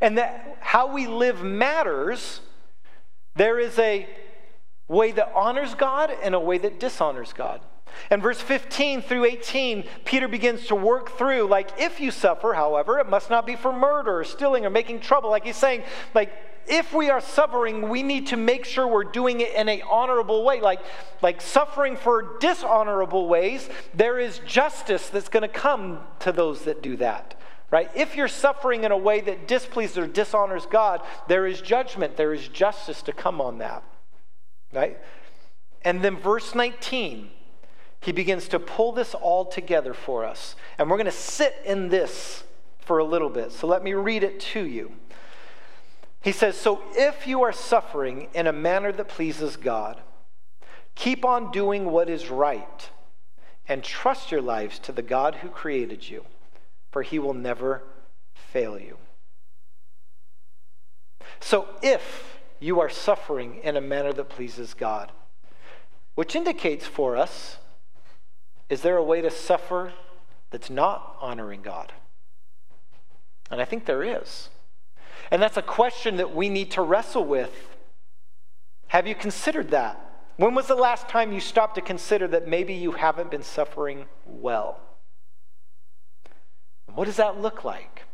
and 0.00 0.16
that 0.18 0.58
how 0.60 0.92
we 0.92 1.06
live 1.06 1.42
matters, 1.42 2.40
there 3.34 3.58
is 3.58 3.78
a 3.78 4.06
way 4.86 5.12
that 5.12 5.32
honors 5.34 5.74
God 5.74 6.12
and 6.22 6.34
a 6.34 6.40
way 6.40 6.58
that 6.58 6.78
dishonors 6.78 7.32
God. 7.32 7.60
And 8.10 8.22
verse 8.22 8.40
15 8.40 9.02
through 9.02 9.24
18, 9.24 9.84
Peter 10.04 10.28
begins 10.28 10.66
to 10.66 10.74
work 10.74 11.16
through, 11.18 11.48
like, 11.48 11.70
if 11.78 12.00
you 12.00 12.10
suffer, 12.10 12.54
however, 12.54 12.98
it 12.98 13.08
must 13.08 13.30
not 13.30 13.46
be 13.46 13.56
for 13.56 13.72
murder 13.72 14.18
or 14.18 14.24
stealing 14.24 14.64
or 14.64 14.70
making 14.70 15.00
trouble. 15.00 15.30
Like 15.30 15.44
he's 15.44 15.56
saying, 15.56 15.82
like, 16.14 16.32
if 16.68 16.92
we 16.92 17.10
are 17.10 17.20
suffering, 17.20 17.88
we 17.88 18.02
need 18.02 18.28
to 18.28 18.36
make 18.36 18.64
sure 18.64 18.86
we're 18.86 19.04
doing 19.04 19.40
it 19.40 19.54
in 19.54 19.68
an 19.68 19.80
honorable 19.90 20.44
way. 20.44 20.60
Like, 20.60 20.80
like 21.22 21.40
suffering 21.40 21.96
for 21.96 22.38
dishonorable 22.38 23.26
ways, 23.26 23.68
there 23.94 24.18
is 24.18 24.40
justice 24.40 25.08
that's 25.08 25.28
going 25.28 25.42
to 25.42 25.48
come 25.48 26.00
to 26.20 26.32
those 26.32 26.62
that 26.62 26.82
do 26.82 26.96
that. 26.98 27.34
Right? 27.70 27.90
If 27.94 28.16
you're 28.16 28.28
suffering 28.28 28.84
in 28.84 28.92
a 28.92 28.96
way 28.96 29.20
that 29.20 29.46
displeases 29.46 29.98
or 29.98 30.06
dishonors 30.06 30.64
God, 30.66 31.02
there 31.26 31.46
is 31.46 31.60
judgment, 31.60 32.16
there 32.16 32.32
is 32.32 32.48
justice 32.48 33.02
to 33.02 33.12
come 33.12 33.40
on 33.40 33.58
that. 33.58 33.82
Right? 34.72 34.98
And 35.82 36.02
then 36.02 36.16
verse 36.16 36.54
19, 36.54 37.30
he 38.00 38.12
begins 38.12 38.48
to 38.48 38.58
pull 38.58 38.92
this 38.92 39.14
all 39.14 39.44
together 39.44 39.92
for 39.92 40.24
us. 40.24 40.54
And 40.78 40.88
we're 40.88 40.96
going 40.96 41.06
to 41.06 41.12
sit 41.12 41.54
in 41.64 41.88
this 41.88 42.44
for 42.78 42.98
a 42.98 43.04
little 43.04 43.28
bit. 43.28 43.52
So 43.52 43.66
let 43.66 43.82
me 43.82 43.92
read 43.92 44.22
it 44.22 44.40
to 44.40 44.64
you. 44.64 44.92
He 46.20 46.32
says, 46.32 46.56
So 46.56 46.82
if 46.94 47.26
you 47.26 47.42
are 47.42 47.52
suffering 47.52 48.28
in 48.34 48.46
a 48.46 48.52
manner 48.52 48.92
that 48.92 49.08
pleases 49.08 49.56
God, 49.56 50.00
keep 50.94 51.24
on 51.24 51.50
doing 51.50 51.90
what 51.90 52.08
is 52.08 52.28
right 52.28 52.90
and 53.66 53.84
trust 53.84 54.32
your 54.32 54.40
lives 54.40 54.78
to 54.80 54.92
the 54.92 55.02
God 55.02 55.36
who 55.36 55.48
created 55.48 56.08
you, 56.08 56.24
for 56.90 57.02
he 57.02 57.18
will 57.18 57.34
never 57.34 57.82
fail 58.32 58.78
you. 58.78 58.96
So 61.40 61.68
if 61.82 62.38
you 62.58 62.80
are 62.80 62.88
suffering 62.88 63.60
in 63.62 63.76
a 63.76 63.80
manner 63.80 64.12
that 64.12 64.28
pleases 64.28 64.74
God, 64.74 65.12
which 66.14 66.34
indicates 66.34 66.86
for 66.86 67.16
us, 67.16 67.58
is 68.68 68.82
there 68.82 68.96
a 68.96 69.02
way 69.02 69.20
to 69.20 69.30
suffer 69.30 69.92
that's 70.50 70.70
not 70.70 71.16
honoring 71.20 71.62
God? 71.62 71.92
And 73.50 73.60
I 73.60 73.64
think 73.64 73.86
there 73.86 74.02
is. 74.02 74.50
And 75.30 75.42
that's 75.42 75.56
a 75.56 75.62
question 75.62 76.16
that 76.16 76.34
we 76.34 76.48
need 76.48 76.70
to 76.72 76.82
wrestle 76.82 77.24
with. 77.24 77.76
Have 78.88 79.06
you 79.06 79.14
considered 79.14 79.70
that? 79.70 80.04
When 80.36 80.54
was 80.54 80.66
the 80.66 80.74
last 80.74 81.08
time 81.08 81.32
you 81.32 81.40
stopped 81.40 81.74
to 81.74 81.80
consider 81.80 82.28
that 82.28 82.46
maybe 82.46 82.74
you 82.74 82.92
haven't 82.92 83.30
been 83.30 83.42
suffering 83.42 84.06
well? 84.26 84.80
What 86.94 87.06
does 87.06 87.16
that 87.16 87.40
look 87.40 87.64
like? 87.64 88.04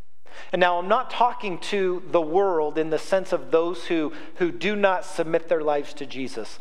And 0.52 0.60
now 0.60 0.78
I'm 0.78 0.88
not 0.88 1.10
talking 1.10 1.58
to 1.58 2.02
the 2.10 2.20
world 2.20 2.78
in 2.78 2.90
the 2.90 2.98
sense 2.98 3.32
of 3.32 3.50
those 3.50 3.86
who, 3.86 4.12
who 4.36 4.50
do 4.50 4.74
not 4.74 5.04
submit 5.04 5.48
their 5.48 5.62
lives 5.62 5.92
to 5.94 6.06
Jesus. 6.06 6.58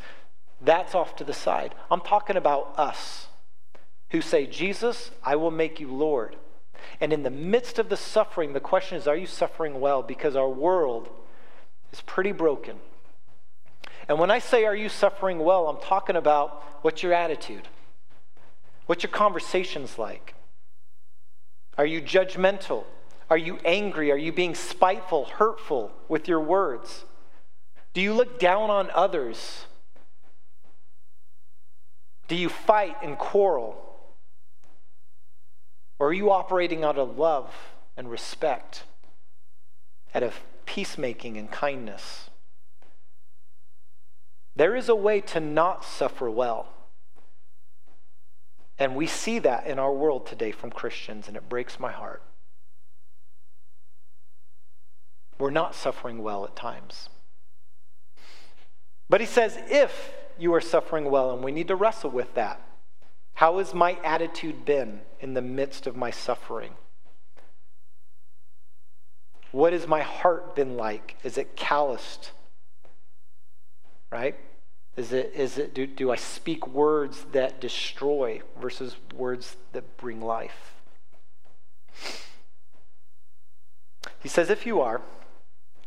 That's 0.62 0.94
off 0.94 1.16
to 1.18 1.24
the 1.24 1.34
side. 1.34 1.74
I'm 1.90 2.02
talking 2.02 2.38
about 2.38 2.74
us 2.78 3.28
who 4.14 4.22
say, 4.22 4.46
Jesus, 4.46 5.10
I 5.24 5.36
will 5.36 5.52
make 5.52 5.80
you 5.80 5.92
Lord. 5.92 6.38
And 7.02 7.12
in 7.12 7.24
the 7.24 7.32
midst 7.32 7.80
of 7.80 7.90
the 7.90 7.98
suffering, 7.98 8.54
the 8.54 8.60
question 8.60 8.98
is, 8.98 9.08
are 9.08 9.18
you 9.18 9.26
suffering 9.26 9.82
well? 9.82 10.04
Because 10.04 10.36
our 10.36 10.48
world 10.48 11.10
is 11.92 12.00
pretty 12.02 12.32
broken. 12.32 12.78
And 14.08 14.20
when 14.20 14.30
I 14.30 14.38
say, 14.38 14.66
are 14.66 14.76
you 14.76 14.88
suffering 14.88 15.40
well, 15.40 15.68
I'm 15.68 15.82
talking 15.82 16.16
about 16.16 16.64
what's 16.84 17.02
your 17.02 17.14
attitude? 17.14 17.68
What's 18.86 19.02
your 19.02 19.12
conversations 19.12 19.98
like? 19.98 20.36
Are 21.78 21.86
you 21.86 22.00
judgmental? 22.00 22.84
Are 23.32 23.38
you 23.38 23.58
angry? 23.66 24.12
Are 24.12 24.18
you 24.18 24.32
being 24.32 24.54
spiteful, 24.54 25.26
hurtful 25.26 25.92
with 26.08 26.28
your 26.28 26.40
words? 26.40 27.06
Do 27.94 28.02
you 28.02 28.14
look 28.14 28.40
down 28.40 28.70
on 28.70 28.92
others? 28.94 29.66
Do 32.28 32.36
you 32.36 32.50
fight 32.50 32.98
and 33.02 33.18
quarrel? 33.18 33.84
Or 36.00 36.08
are 36.08 36.14
you 36.14 36.32
operating 36.32 36.84
out 36.84 36.98
of 36.98 37.18
love 37.18 37.54
and 37.96 38.10
respect, 38.10 38.84
out 40.14 40.24
of 40.24 40.42
peacemaking 40.66 41.38
and 41.38 41.52
kindness? 41.52 42.30
There 44.56 44.76
is 44.76 44.90
a 44.90 44.96
way 44.96 45.22
to 45.22 45.40
not 45.40 45.84
suffer 45.84 46.30
well. 46.30 46.68
And 48.78 48.96
we 48.96 49.08
see 49.08 49.40
that 49.40 49.68
in 49.68 49.80
our 49.80 49.94
world 49.94 50.26
today 50.26 50.52
from 50.52 50.72
Christians, 50.72 51.28
and 51.28 51.38
it 51.38 51.48
breaks 51.48 51.80
my 51.80 51.92
heart. 51.92 52.24
We're 55.40 55.52
not 55.52 55.76
suffering 55.76 56.22
well 56.22 56.46
at 56.46 56.56
times. 56.56 57.10
But 59.10 59.22
he 59.22 59.28
says, 59.28 59.58
if 59.70 60.12
you 60.38 60.54
are 60.54 60.62
suffering 60.62 61.10
well, 61.10 61.32
and 61.32 61.44
we 61.44 61.52
need 61.52 61.68
to 61.68 61.76
wrestle 61.76 62.10
with 62.10 62.34
that. 62.36 62.62
How 63.34 63.58
has 63.58 63.74
my 63.74 63.98
attitude 64.04 64.66
been 64.66 65.02
in 65.20 65.34
the 65.34 65.42
midst 65.42 65.88
of 65.88 65.96
my 65.96 66.12
suffering? 66.12 66.74
What 69.52 69.74
has 69.74 69.88
my 69.88 70.02
heart 70.02 70.56
been 70.56 70.78
like? 70.78 71.18
Is 71.24 71.38
it 71.38 71.56
calloused? 71.56 72.32
Right? 74.12 74.36
Is 74.96 75.12
it, 75.12 75.34
is 75.36 75.58
it 75.58 75.74
do, 75.74 75.88
do 75.88 76.12
I 76.12 76.16
speak 76.16 76.68
words 76.68 77.26
that 77.32 77.60
destroy 77.60 78.42
versus 78.62 78.96
words 79.16 79.58
that 79.72 79.98
bring 79.98 80.22
life? 80.22 80.74
He 84.20 84.30
says, 84.30 84.50
if 84.50 84.66
you 84.66 84.82
are, 84.82 85.02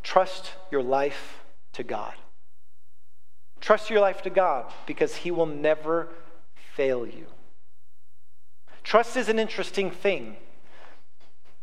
trust 0.02 0.52
your 0.70 0.82
life 0.82 1.40
to 1.72 1.82
God. 1.82 2.14
Trust 3.60 3.90
your 3.90 4.00
life 4.00 4.22
to 4.22 4.30
God 4.30 4.72
because 4.86 5.16
He 5.16 5.30
will 5.30 5.46
never 5.46 6.08
fail 6.74 7.06
you. 7.06 7.26
Trust 8.86 9.16
is 9.16 9.28
an 9.28 9.40
interesting 9.40 9.90
thing. 9.90 10.36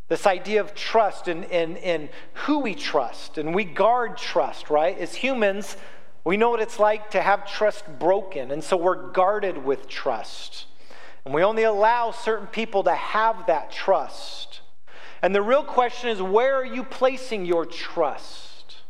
This 0.09 0.27
idea 0.27 0.59
of 0.59 0.75
trust 0.75 1.29
and, 1.29 1.45
and, 1.45 1.77
and 1.77 2.09
who 2.33 2.59
we 2.59 2.75
trust, 2.75 3.37
and 3.37 3.55
we 3.55 3.63
guard 3.63 4.17
trust, 4.17 4.69
right? 4.69 4.97
As 4.97 5.15
humans, 5.15 5.77
we 6.25 6.35
know 6.35 6.49
what 6.49 6.59
it's 6.59 6.79
like 6.79 7.11
to 7.11 7.21
have 7.21 7.49
trust 7.49 7.85
broken, 7.97 8.51
and 8.51 8.61
so 8.61 8.75
we're 8.75 9.11
guarded 9.11 9.63
with 9.63 9.87
trust. 9.87 10.65
And 11.23 11.33
we 11.33 11.45
only 11.45 11.63
allow 11.63 12.11
certain 12.11 12.47
people 12.47 12.83
to 12.83 12.93
have 12.93 13.47
that 13.47 13.71
trust. 13.71 14.59
And 15.21 15.33
the 15.33 15.41
real 15.41 15.63
question 15.63 16.09
is 16.09 16.21
where 16.21 16.55
are 16.55 16.65
you 16.65 16.83
placing 16.83 17.45
your 17.45 17.65
trust? 17.65 18.81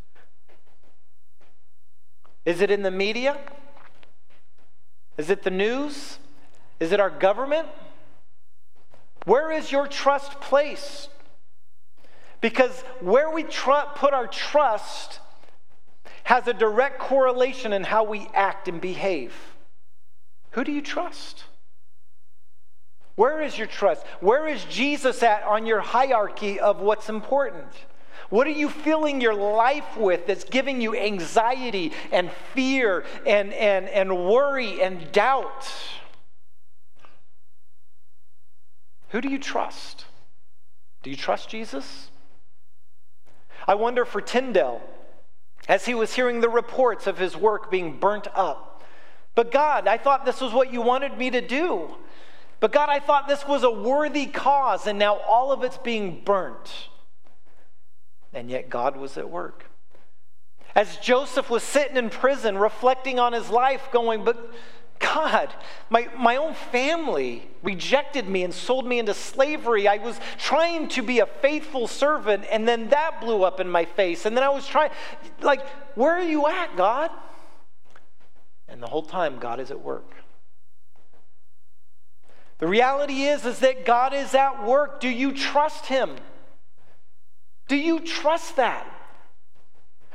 Is 2.46 2.62
it 2.62 2.72
in 2.72 2.82
the 2.82 2.89
media? 2.89 3.38
Is 5.19 5.30
it 5.30 5.43
the 5.43 5.52
news? 5.52 6.17
Is 6.80 6.91
it 6.91 7.00
our 7.00 7.12
government? 7.12 7.67
Where 9.26 9.52
is 9.52 9.72
your 9.72 9.88
trust 9.88 10.42
placed? 10.42 11.10
Because 12.42 12.82
where 13.00 13.32
we 13.32 13.44
tr- 13.44 13.88
put 13.96 14.14
our 14.14 14.28
trust 14.28 15.20
has 16.24 16.48
a 16.48 16.54
direct 16.54 17.00
correlation 17.00 17.74
in 17.74 17.84
how 17.84 18.04
we 18.04 18.28
act 18.34 18.68
and 18.68 18.80
behave. 18.80 19.34
Who 20.52 20.64
do 20.64 20.72
you 20.72 20.82
trust? 20.82 21.46
Where 23.16 23.42
is 23.42 23.58
your 23.58 23.68
trust? 23.68 24.06
Where 24.20 24.48
is 24.48 24.64
Jesus 24.66 25.22
at 25.22 25.44
on 25.44 25.66
your 25.66 25.82
hierarchy 25.82 26.60
of 26.60 26.80
what's 26.80 27.10
important? 27.10 27.68
What 28.30 28.48
are 28.48 28.52
you 28.52 28.70
filling 28.70 29.22
your 29.22 29.36
life 29.36 29.96
with 29.96 30.26
that's 30.26 30.44
giving 30.44 30.82
you 30.82 30.96
anxiety 30.96 31.92
and 32.12 32.32
fear 32.54 33.06
and, 33.28 33.54
and, 33.54 33.88
and 33.88 34.26
worry 34.26 34.82
and 34.82 35.12
doubt? 35.12 35.72
Who 39.13 39.21
do 39.21 39.30
you 39.30 39.38
trust? 39.38 40.06
Do 41.04 41.12
you 41.12 41.15
trust 41.15 41.47
Jesus? 41.47 42.10
I 43.67 43.76
wonder 43.76 44.06
for 44.06 44.21
Tyndale, 44.21 44.82
as 45.67 45.86
he 45.86 45.93
was 45.93 46.15
hearing 46.15 46.41
the 46.41 46.49
reports 46.49 47.06
of 47.06 47.19
his 47.19 47.38
work 47.38 47.69
being 47.69 47.99
burnt 47.99 48.28
up. 48.34 48.84
But 49.36 49.52
God, 49.52 49.88
I 49.88 49.99
thought 49.99 50.26
this 50.26 50.41
was 50.41 50.52
what 50.52 50.73
you 50.73 50.82
wanted 50.82 51.15
me 51.15 51.30
to 51.30 51.41
do. 51.41 51.93
But 52.60 52.71
God, 52.71 52.89
I 52.89 52.99
thought 52.99 53.28
this 53.28 53.47
was 53.47 53.62
a 53.62 53.69
worthy 53.69 54.26
cause, 54.26 54.88
and 54.88 54.97
now 54.97 55.17
all 55.17 55.52
of 55.52 55.63
it's 55.63 55.78
being 55.78 56.23
burnt. 56.26 56.89
And 58.34 58.49
yet 58.49 58.67
God 58.67 58.97
was 58.97 59.15
at 59.15 59.30
work. 59.30 59.65
As 60.73 60.97
Joseph 60.97 61.52
was 61.52 61.62
sitting 61.62 61.97
in 61.97 62.10
prison, 62.10 62.58
reflecting 62.58 63.19
on 63.19 63.34
his 63.34 63.52
life, 63.52 63.89
going, 63.91 64.23
But 64.23 64.52
God, 65.04 65.54
my, 65.89 66.08
my 66.18 66.38
own 66.38 66.54
family 66.54 67.48
rejected 67.62 68.28
me 68.28 68.44
and 68.44 68.54
sold 68.54 68.86
me 68.86 69.00
into 69.00 69.13
slavery. 69.13 69.88
I 69.88 69.98
was 69.98 70.20
trying 70.38 70.88
to 70.89 71.04
be 71.04 71.20
a 71.20 71.26
faithful 71.26 71.88
servant, 71.88 72.46
and 72.50 72.68
then 72.68 72.89
that 72.89 73.20
blew 73.20 73.44
up 73.44 73.60
in 73.60 73.70
my 73.70 73.86
face. 73.86 74.26
And 74.26 74.36
then 74.36 74.44
I 74.44 74.50
was 74.50 74.66
trying, 74.66 74.92
like, 75.42 75.68
where 75.96 76.13
are 76.13 76.24
you 76.24 76.48
at, 76.48 76.76
God? 76.78 77.12
And 78.68 78.82
the 78.82 78.88
whole 78.88 79.04
time, 79.04 79.39
God 79.39 79.60
is 79.60 79.72
at 79.72 79.82
work. 79.82 80.10
The 82.60 82.68
reality 82.68 83.24
is, 83.24 83.46
is 83.46 83.60
that 83.60 83.86
God 83.86 84.13
is 84.13 84.34
at 84.34 84.66
work. 84.66 85.02
Do 85.02 85.10
you 85.10 85.34
trust 85.34 85.88
Him? 85.88 86.16
Do 87.68 87.76
you 87.76 88.00
trust 88.00 88.56
that? 88.56 88.88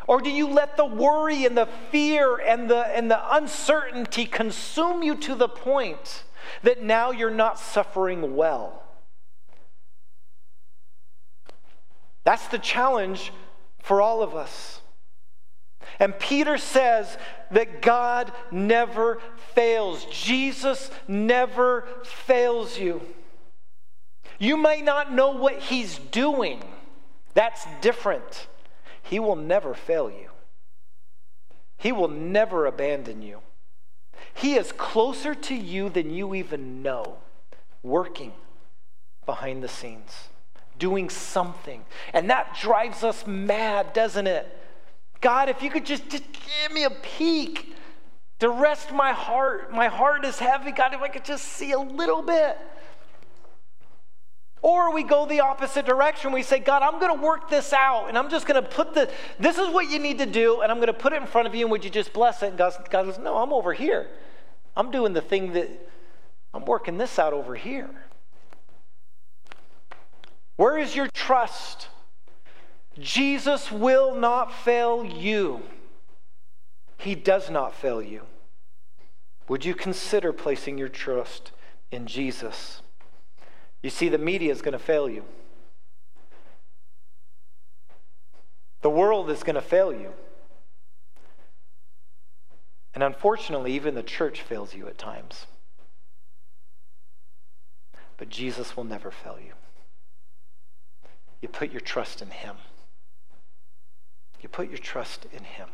Or 0.08 0.22
do 0.22 0.30
you 0.30 0.48
let 0.48 0.78
the 0.78 0.86
worry 0.86 1.44
and 1.44 1.54
the 1.54 1.68
fear 1.90 2.38
and 2.38 2.68
the, 2.68 2.78
and 2.96 3.10
the 3.10 3.36
uncertainty 3.36 4.24
consume 4.24 5.02
you 5.02 5.14
to 5.16 5.34
the 5.34 5.50
point 5.50 6.24
that 6.62 6.82
now 6.82 7.10
you're 7.10 7.30
not 7.30 7.58
suffering 7.58 8.34
well? 8.34 8.82
That's 12.24 12.48
the 12.48 12.58
challenge 12.58 13.32
for 13.80 14.00
all 14.00 14.22
of 14.22 14.34
us. 14.34 14.80
And 16.00 16.18
Peter 16.18 16.56
says 16.56 17.18
that 17.50 17.82
God 17.82 18.32
never 18.50 19.20
fails. 19.54 20.06
Jesus 20.10 20.90
never 21.06 21.86
fails 22.02 22.78
you. 22.78 23.02
You 24.38 24.56
may 24.56 24.80
not 24.80 25.12
know 25.12 25.32
what 25.32 25.58
he's 25.58 25.98
doing. 25.98 26.62
That's 27.34 27.66
different. 27.82 28.46
He 29.08 29.18
will 29.18 29.36
never 29.36 29.72
fail 29.72 30.10
you, 30.10 30.30
He 31.78 31.92
will 31.92 32.08
never 32.08 32.66
abandon 32.66 33.22
you. 33.22 33.40
He 34.34 34.54
is 34.54 34.72
closer 34.72 35.34
to 35.34 35.54
you 35.54 35.88
than 35.88 36.10
you 36.10 36.34
even 36.34 36.82
know, 36.82 37.16
working 37.82 38.32
behind 39.24 39.62
the 39.62 39.68
scenes, 39.68 40.28
doing 40.78 41.08
something. 41.08 41.84
And 42.12 42.28
that 42.30 42.56
drives 42.60 43.02
us 43.04 43.26
mad, 43.26 43.92
doesn't 43.92 44.26
it? 44.26 44.46
God, 45.20 45.48
if 45.48 45.62
you 45.62 45.70
could 45.70 45.86
just, 45.86 46.08
just 46.08 46.24
give 46.32 46.72
me 46.72 46.84
a 46.84 46.90
peek 46.90 47.74
to 48.40 48.48
rest 48.48 48.92
my 48.92 49.12
heart. 49.12 49.72
My 49.72 49.88
heart 49.88 50.24
is 50.24 50.38
heavy. 50.38 50.72
God, 50.72 50.94
if 50.94 51.00
I 51.00 51.08
could 51.08 51.24
just 51.24 51.44
see 51.44 51.72
a 51.72 51.80
little 51.80 52.22
bit. 52.22 52.58
Or 54.60 54.92
we 54.92 55.04
go 55.04 55.26
the 55.26 55.40
opposite 55.40 55.86
direction. 55.86 56.32
We 56.32 56.42
say, 56.42 56.58
God, 56.58 56.82
I'm 56.82 56.98
going 56.98 57.16
to 57.16 57.22
work 57.22 57.48
this 57.48 57.72
out, 57.72 58.08
and 58.08 58.18
I'm 58.18 58.28
just 58.28 58.46
going 58.46 58.62
to 58.62 58.68
put 58.68 58.94
the, 58.94 59.10
this 59.38 59.56
is 59.56 59.68
what 59.68 59.88
you 59.88 59.98
need 59.98 60.18
to 60.18 60.26
do, 60.26 60.62
and 60.62 60.72
I'm 60.72 60.78
going 60.78 60.88
to 60.88 60.92
put 60.92 61.12
it 61.12 61.20
in 61.20 61.28
front 61.28 61.46
of 61.46 61.54
you, 61.54 61.64
and 61.64 61.70
would 61.70 61.84
you 61.84 61.90
just 61.90 62.12
bless 62.12 62.42
it? 62.42 62.48
And 62.48 62.58
God, 62.58 62.72
God 62.90 63.06
goes, 63.06 63.18
No, 63.18 63.36
I'm 63.38 63.52
over 63.52 63.72
here. 63.72 64.08
I'm 64.76 64.90
doing 64.90 65.12
the 65.12 65.20
thing 65.20 65.52
that, 65.52 65.68
I'm 66.52 66.64
working 66.64 66.98
this 66.98 67.18
out 67.18 67.32
over 67.32 67.54
here. 67.54 67.90
Where 70.56 70.78
is 70.78 70.96
your 70.96 71.08
trust? 71.08 71.88
Jesus 72.98 73.70
will 73.70 74.14
not 74.14 74.52
fail 74.52 75.04
you. 75.04 75.62
He 76.98 77.14
does 77.14 77.48
not 77.48 77.74
fail 77.74 78.02
you. 78.02 78.22
Would 79.48 79.64
you 79.64 79.74
consider 79.74 80.32
placing 80.32 80.78
your 80.78 80.88
trust 80.88 81.52
in 81.90 82.06
Jesus? 82.06 82.82
You 83.82 83.90
see, 83.90 84.08
the 84.08 84.18
media 84.18 84.52
is 84.52 84.60
going 84.60 84.72
to 84.72 84.78
fail 84.78 85.08
you. 85.08 85.24
The 88.82 88.90
world 88.90 89.30
is 89.30 89.42
going 89.42 89.54
to 89.54 89.60
fail 89.60 89.92
you. 89.92 90.12
And 92.94 93.02
unfortunately, 93.02 93.72
even 93.74 93.94
the 93.94 94.02
church 94.02 94.42
fails 94.42 94.74
you 94.74 94.88
at 94.88 94.98
times. 94.98 95.46
But 98.16 98.28
Jesus 98.28 98.76
will 98.76 98.84
never 98.84 99.10
fail 99.10 99.38
you. 99.44 99.52
You 101.40 101.48
put 101.48 101.70
your 101.70 101.80
trust 101.80 102.20
in 102.20 102.30
Him. 102.30 102.56
You 104.40 104.48
put 104.48 104.68
your 104.68 104.78
trust 104.78 105.26
in 105.32 105.44
Him. 105.44 105.68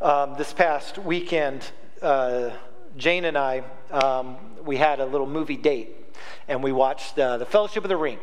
Um, 0.00 0.34
this 0.36 0.52
past 0.52 0.98
weekend, 0.98 1.70
uh, 2.02 2.50
Jane 2.96 3.24
and 3.24 3.36
I, 3.36 3.64
um, 3.90 4.36
we 4.64 4.76
had 4.76 5.00
a 5.00 5.06
little 5.06 5.26
movie 5.26 5.56
date, 5.56 5.96
and 6.46 6.62
we 6.62 6.70
watched 6.70 7.18
uh, 7.18 7.38
The 7.38 7.46
Fellowship 7.46 7.84
of 7.84 7.88
the 7.88 7.96
Ring, 7.96 8.18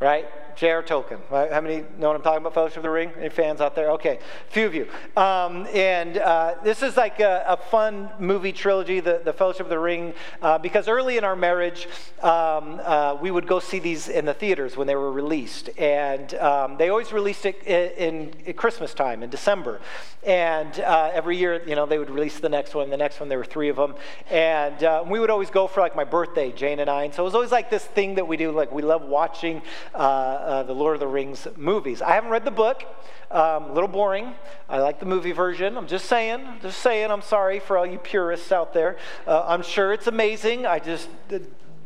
right? 0.00 0.26
J.R. 0.56 0.82
Tolkien. 0.82 1.18
Right? 1.30 1.50
How 1.50 1.60
many 1.60 1.84
know 1.98 2.08
what 2.08 2.16
I'm 2.16 2.22
talking 2.22 2.38
about, 2.38 2.54
Fellowship 2.54 2.78
of 2.78 2.82
the 2.82 2.90
Ring? 2.90 3.12
Any 3.18 3.28
fans 3.28 3.60
out 3.60 3.74
there? 3.74 3.92
Okay, 3.92 4.18
a 4.18 4.52
few 4.52 4.66
of 4.66 4.74
you. 4.74 4.88
Um, 5.16 5.66
and 5.72 6.18
uh, 6.18 6.56
this 6.62 6.82
is 6.82 6.96
like 6.96 7.20
a, 7.20 7.44
a, 7.48 7.56
fun 7.56 8.10
movie 8.18 8.52
trilogy, 8.52 9.00
the, 9.00 9.20
the 9.24 9.32
Fellowship 9.32 9.62
of 9.62 9.70
the 9.70 9.78
Ring, 9.78 10.12
uh, 10.42 10.58
because 10.58 10.88
early 10.88 11.16
in 11.16 11.24
our 11.24 11.36
marriage, 11.36 11.86
um, 12.20 12.80
uh, 12.82 13.16
we 13.20 13.30
would 13.30 13.46
go 13.46 13.60
see 13.60 13.78
these 13.78 14.08
in 14.08 14.24
the 14.24 14.34
theaters 14.34 14.76
when 14.76 14.86
they 14.86 14.96
were 14.96 15.12
released. 15.12 15.70
And 15.78 16.34
um, 16.34 16.76
they 16.76 16.88
always 16.88 17.12
released 17.12 17.46
it 17.46 17.62
in, 17.64 18.32
in, 18.44 18.54
Christmas 18.54 18.92
time, 18.92 19.22
in 19.22 19.30
December. 19.30 19.80
And 20.24 20.78
uh, 20.80 21.10
every 21.14 21.36
year, 21.36 21.62
you 21.66 21.74
know, 21.74 21.86
they 21.86 21.98
would 21.98 22.10
release 22.10 22.38
the 22.40 22.48
next 22.48 22.74
one, 22.74 22.90
the 22.90 22.96
next 22.96 23.20
one, 23.20 23.28
there 23.28 23.38
were 23.38 23.44
three 23.44 23.68
of 23.68 23.76
them. 23.76 23.94
And 24.30 24.82
uh, 24.82 25.04
we 25.06 25.20
would 25.20 25.30
always 25.30 25.48
go 25.48 25.66
for 25.66 25.80
like 25.80 25.96
my 25.96 26.04
birthday, 26.04 26.52
Jane 26.52 26.80
and 26.80 26.90
I. 26.90 27.04
And 27.04 27.14
so 27.14 27.22
it 27.22 27.24
was 27.24 27.34
always 27.34 27.52
like 27.52 27.70
this 27.70 27.84
thing 27.84 28.16
that 28.16 28.26
we 28.26 28.36
do, 28.36 28.50
like 28.50 28.72
we 28.72 28.82
love 28.82 29.02
watching 29.02 29.62
uh, 29.94 29.98
uh, 29.98 30.62
the 30.62 30.74
Lord 30.74 30.94
of 30.94 31.00
the 31.00 31.06
Rings 31.06 31.46
movies. 31.56 32.02
I 32.02 32.12
haven't 32.12 32.30
read 32.30 32.44
the 32.44 32.50
book. 32.50 32.84
Um, 33.30 33.64
a 33.64 33.72
little 33.72 33.88
boring. 33.88 34.34
I 34.68 34.80
like 34.80 34.98
the 34.98 35.06
movie 35.06 35.30
version. 35.30 35.76
I'm 35.76 35.86
just 35.86 36.06
saying, 36.06 36.44
just 36.62 36.80
saying. 36.80 37.12
I'm 37.12 37.22
sorry 37.22 37.60
for 37.60 37.78
all 37.78 37.86
you 37.86 37.98
purists 37.98 38.50
out 38.50 38.74
there. 38.74 38.96
Uh, 39.24 39.44
I'm 39.46 39.62
sure 39.62 39.92
it's 39.92 40.08
amazing. 40.08 40.66
I 40.66 40.80
just 40.80 41.08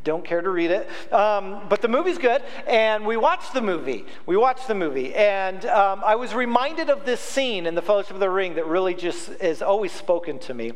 don't 0.05 0.25
care 0.25 0.41
to 0.41 0.51
read 0.51 0.71
it. 0.71 0.89
Um, 1.13 1.63
but 1.69 1.83
the 1.83 1.89
movie's 1.89 2.19
good, 2.19 2.43
and 2.67 3.07
we 3.07 3.17
watched 3.17 3.53
the 3.53 3.63
movie. 3.63 4.07
We 4.25 4.37
watched 4.37 4.69
the 4.69 4.75
movie, 4.75 5.15
and 5.15 5.67
um, 5.67 6.03
I 6.05 6.15
was 6.17 6.35
reminded 6.35 6.89
of 6.91 7.05
this 7.05 7.21
scene 7.21 7.67
in 7.67 7.75
The 7.75 7.83
Fellowship 7.83 8.13
of 8.13 8.21
the 8.21 8.31
Ring 8.31 8.55
that 8.55 8.67
really 8.67 8.95
just 8.95 9.29
has 9.41 9.61
always 9.61 9.93
spoken 9.93 10.39
to 10.41 10.55
me. 10.55 10.73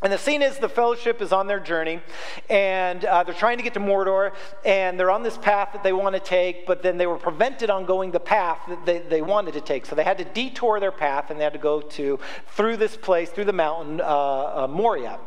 And 0.00 0.12
the 0.12 0.18
scene 0.18 0.42
is 0.42 0.58
the 0.58 0.68
fellowship 0.68 1.20
is 1.20 1.32
on 1.32 1.48
their 1.48 1.58
journey, 1.58 2.00
and 2.48 3.04
uh, 3.04 3.24
they're 3.24 3.34
trying 3.34 3.56
to 3.56 3.64
get 3.64 3.74
to 3.74 3.80
Mordor, 3.80 4.32
and 4.64 4.98
they're 4.98 5.10
on 5.10 5.24
this 5.24 5.36
path 5.36 5.70
that 5.72 5.82
they 5.82 5.92
want 5.92 6.14
to 6.14 6.20
take, 6.20 6.66
but 6.66 6.82
then 6.82 6.98
they 6.98 7.06
were 7.08 7.16
prevented 7.18 7.68
on 7.68 7.84
going 7.84 8.12
the 8.12 8.20
path 8.20 8.60
that 8.68 8.86
they, 8.86 9.00
they 9.00 9.22
wanted 9.22 9.54
to 9.54 9.60
take. 9.60 9.86
So 9.86 9.96
they 9.96 10.04
had 10.04 10.18
to 10.18 10.24
detour 10.24 10.78
their 10.78 10.92
path, 10.92 11.30
and 11.30 11.40
they 11.40 11.44
had 11.44 11.52
to 11.54 11.58
go 11.58 11.80
to 11.80 12.20
through 12.46 12.76
this 12.76 12.96
place, 12.96 13.30
through 13.30 13.46
the 13.46 13.52
mountain, 13.52 14.00
uh, 14.00 14.04
uh, 14.04 14.68
Moria. 14.70 15.18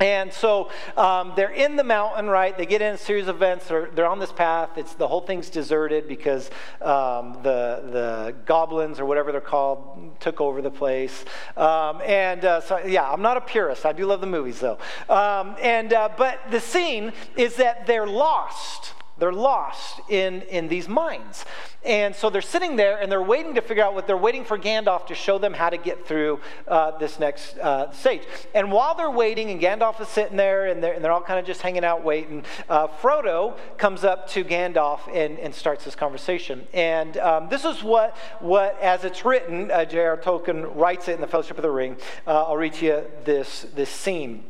And 0.00 0.32
so 0.32 0.70
um, 0.96 1.32
they're 1.36 1.50
in 1.50 1.76
the 1.76 1.84
mountain, 1.84 2.28
right? 2.28 2.56
They 2.56 2.66
get 2.66 2.82
in 2.82 2.94
a 2.94 2.98
series 2.98 3.26
of 3.26 3.36
events. 3.36 3.68
They're, 3.68 3.90
they're 3.92 4.06
on 4.06 4.18
this 4.18 4.32
path. 4.32 4.76
It's 4.76 4.94
the 4.94 5.08
whole 5.08 5.20
thing's 5.20 5.50
deserted 5.50 6.08
because 6.08 6.50
um, 6.80 7.38
the 7.42 7.82
the 7.90 8.34
goblins 8.46 9.00
or 9.00 9.06
whatever 9.06 9.32
they're 9.32 9.40
called 9.40 10.20
took 10.20 10.40
over 10.40 10.62
the 10.62 10.70
place. 10.70 11.24
Um, 11.56 12.00
and 12.04 12.44
uh, 12.44 12.60
so, 12.60 12.78
yeah, 12.78 13.10
I'm 13.10 13.22
not 13.22 13.36
a 13.36 13.40
purist. 13.40 13.84
I 13.86 13.92
do 13.92 14.06
love 14.06 14.20
the 14.20 14.26
movies 14.26 14.60
though. 14.60 14.78
Um, 15.08 15.56
and 15.60 15.92
uh, 15.92 16.10
but 16.16 16.40
the 16.50 16.60
scene 16.60 17.12
is 17.36 17.56
that 17.56 17.86
they're 17.86 18.06
lost. 18.06 18.94
They're 19.18 19.32
lost 19.32 20.00
in, 20.08 20.42
in 20.42 20.68
these 20.68 20.88
mines. 20.88 21.44
And 21.84 22.14
so 22.14 22.28
they're 22.30 22.42
sitting 22.42 22.76
there 22.76 22.98
and 22.98 23.10
they're 23.10 23.22
waiting 23.22 23.54
to 23.54 23.60
figure 23.60 23.84
out 23.84 23.94
what 23.94 24.06
they're 24.06 24.16
waiting 24.16 24.44
for 24.44 24.58
Gandalf 24.58 25.06
to 25.06 25.14
show 25.14 25.38
them 25.38 25.54
how 25.54 25.70
to 25.70 25.76
get 25.76 26.06
through 26.06 26.40
uh, 26.66 26.98
this 26.98 27.18
next 27.18 27.56
uh, 27.58 27.90
stage. 27.92 28.22
And 28.54 28.70
while 28.70 28.94
they're 28.94 29.10
waiting, 29.10 29.50
and 29.50 29.60
Gandalf 29.60 30.00
is 30.00 30.08
sitting 30.08 30.36
there 30.36 30.66
and 30.66 30.82
they're, 30.82 30.92
and 30.92 31.04
they're 31.04 31.12
all 31.12 31.20
kind 31.20 31.38
of 31.38 31.46
just 31.46 31.62
hanging 31.62 31.84
out 31.84 32.04
waiting, 32.04 32.44
uh, 32.68 32.88
Frodo 32.88 33.56
comes 33.76 34.04
up 34.04 34.28
to 34.30 34.44
Gandalf 34.44 35.00
and, 35.14 35.38
and 35.38 35.54
starts 35.54 35.84
this 35.84 35.94
conversation. 35.94 36.66
And 36.72 37.16
um, 37.18 37.48
this 37.48 37.64
is 37.64 37.82
what, 37.82 38.16
what, 38.40 38.78
as 38.80 39.04
it's 39.04 39.24
written, 39.24 39.70
uh, 39.70 39.84
J.R. 39.84 40.16
Tolkien 40.16 40.74
writes 40.76 41.08
it 41.08 41.14
in 41.14 41.20
The 41.20 41.26
Fellowship 41.26 41.58
of 41.58 41.62
the 41.62 41.70
Ring. 41.70 41.96
Uh, 42.26 42.44
I'll 42.44 42.56
read 42.56 42.74
to 42.74 42.84
you 42.84 43.04
this, 43.24 43.66
this 43.74 43.90
scene. 43.90 44.44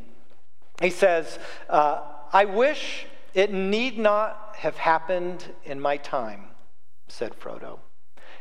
He 0.81 0.89
says, 0.89 1.39
uh, 1.69 2.01
I 2.31 2.45
wish 2.45 3.05
it 3.33 3.53
need 3.53 3.97
not 3.97 4.55
have 4.57 4.77
happened 4.77 5.53
in 5.63 5.79
my 5.79 5.97
time, 5.97 6.45
said 7.07 7.33
Frodo. 7.39 7.79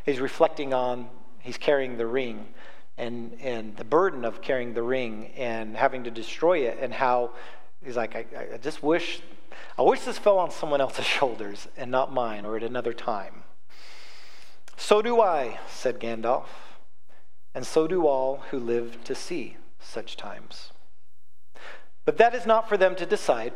He's 0.05 0.21
reflecting 0.21 0.73
on, 0.73 1.09
he's 1.41 1.59
carrying 1.59 1.99
the 1.99 2.07
ring 2.07 2.49
and, 2.97 3.37
and 3.41 3.77
the 3.77 3.85
burden 3.85 4.25
of 4.25 4.43
carrying 4.43 4.75
the 4.75 4.83
ring 4.83 5.31
and 5.37 5.77
having 5.77 6.05
to 6.05 6.11
destroy 6.11 6.61
it, 6.67 6.79
and 6.81 6.93
how 6.93 7.31
he's 7.85 7.97
like, 7.97 8.17
I, 8.17 8.55
I 8.55 8.57
just 8.57 8.83
wish, 8.83 9.21
I 9.79 9.83
wish 9.83 10.01
this 10.01 10.19
fell 10.19 10.39
on 10.39 10.51
someone 10.51 10.81
else's 10.81 11.05
shoulders 11.19 11.69
and 11.77 11.91
not 11.91 12.13
mine 12.13 12.45
or 12.45 12.57
at 12.57 12.63
another 12.63 12.93
time. 12.93 13.43
So 14.77 15.03
do 15.03 15.21
I, 15.21 15.59
said 15.69 16.01
Gandalf, 16.01 16.47
and 17.55 17.67
so 17.67 17.87
do 17.87 18.07
all 18.07 18.45
who 18.51 18.59
live 18.59 19.03
to 19.05 19.15
see 19.15 19.57
such 19.81 20.17
times. 20.17 20.71
But 22.05 22.17
that 22.19 22.35
is 22.35 22.47
not 22.47 22.69
for 22.69 22.77
them 22.77 22.95
to 22.97 23.07
decide. 23.07 23.53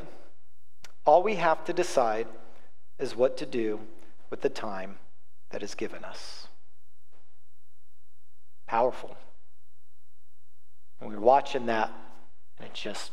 All 1.05 1.23
we 1.23 1.35
have 1.37 1.65
to 1.65 1.73
decide 1.73 2.27
is 2.99 3.17
what 3.17 3.37
to 3.39 3.47
do 3.47 3.81
with 4.31 4.41
the 4.41 4.49
time 4.49 4.99
that 5.51 5.63
is 5.63 5.75
given 5.75 6.05
us. 6.05 6.47
Powerful. 8.67 9.17
And 11.01 11.11
we 11.11 11.17
were 11.17 11.21
watching 11.21 11.67
that, 11.67 11.93
and 12.59 12.67
it 12.67 12.75
just 12.75 13.11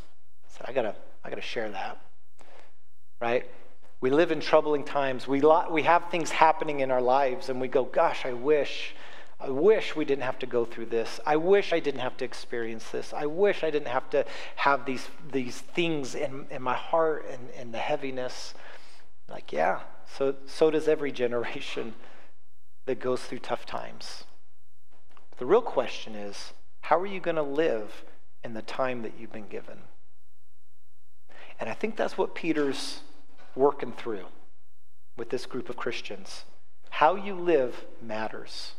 said, 0.48 0.66
I 0.68 0.74
gotta, 0.74 0.96
I 1.24 1.30
gotta 1.30 1.42
share 1.42 1.70
that. 1.72 2.00
Right? 3.20 3.46
We 4.00 4.12
live 4.12 4.32
in 4.32 4.40
troubling 4.40 4.86
times. 4.86 5.28
We, 5.28 5.42
we 5.70 5.84
have 5.84 6.10
things 6.10 6.30
happening 6.30 6.80
in 6.80 6.92
our 6.92 7.02
lives, 7.02 7.50
and 7.50 7.60
we 7.60 7.68
go, 7.68 7.84
Gosh, 7.84 8.26
I 8.26 8.34
wish 8.34 8.96
I 9.42 9.50
wish 9.50 9.96
we 9.96 10.04
didn't 10.04 10.24
have 10.24 10.40
to 10.40 10.46
go 10.46 10.66
through 10.66 10.88
this. 10.88 11.20
I 11.26 11.38
wish 11.38 11.72
I 11.72 11.80
didn't 11.80 12.02
have 12.02 12.18
to 12.18 12.26
experience 12.26 12.90
this. 12.90 13.14
I 13.14 13.26
wish 13.26 13.64
I 13.64 13.72
didn't 13.72 13.88
have 13.88 14.10
to 14.10 14.26
have 14.58 14.86
these, 14.86 15.08
these 15.32 15.60
things 15.60 16.14
in, 16.14 16.46
in 16.52 16.62
my 16.62 16.74
heart 16.74 17.26
and, 17.32 17.50
and 17.58 17.74
the 17.74 17.78
heaviness. 17.78 18.54
Like, 19.30 19.54
yeah, 19.54 19.82
so, 20.18 20.36
so 20.46 20.70
does 20.70 20.90
every 20.90 21.12
generation 21.24 21.94
that 22.86 23.00
goes 23.00 23.22
through 23.22 23.40
tough 23.40 23.66
times. 23.66 24.26
The 25.38 25.46
real 25.46 25.62
question 25.62 26.16
is 26.16 26.54
how 26.82 27.00
are 27.00 27.06
you 27.06 27.20
going 27.20 27.36
to 27.36 27.44
live 27.44 28.04
in 28.44 28.54
the 28.54 28.62
time 28.62 29.04
that 29.04 29.14
you've 29.18 29.32
been 29.32 29.48
given? 29.48 29.78
And 31.60 31.70
I 31.70 31.74
think 31.74 31.96
that's 31.96 32.18
what 32.18 32.36
Peter's 32.36 33.02
working 33.56 33.94
through 33.94 34.26
with 35.18 35.30
this 35.30 35.46
group 35.46 35.70
of 35.70 35.78
Christians. 35.78 36.44
How 36.90 37.16
you 37.16 37.36
live 37.36 37.86
matters. 38.02 38.74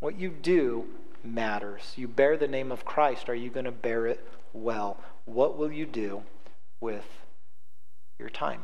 What 0.00 0.18
you 0.18 0.30
do 0.30 0.86
matters. 1.22 1.92
You 1.96 2.08
bear 2.08 2.36
the 2.36 2.48
name 2.48 2.72
of 2.72 2.84
Christ. 2.84 3.28
Are 3.28 3.34
you 3.34 3.50
going 3.50 3.66
to 3.66 3.72
bear 3.72 4.06
it 4.06 4.26
well? 4.54 4.98
What 5.26 5.58
will 5.58 5.70
you 5.70 5.84
do 5.86 6.22
with 6.80 7.06
your 8.18 8.30
time? 8.30 8.62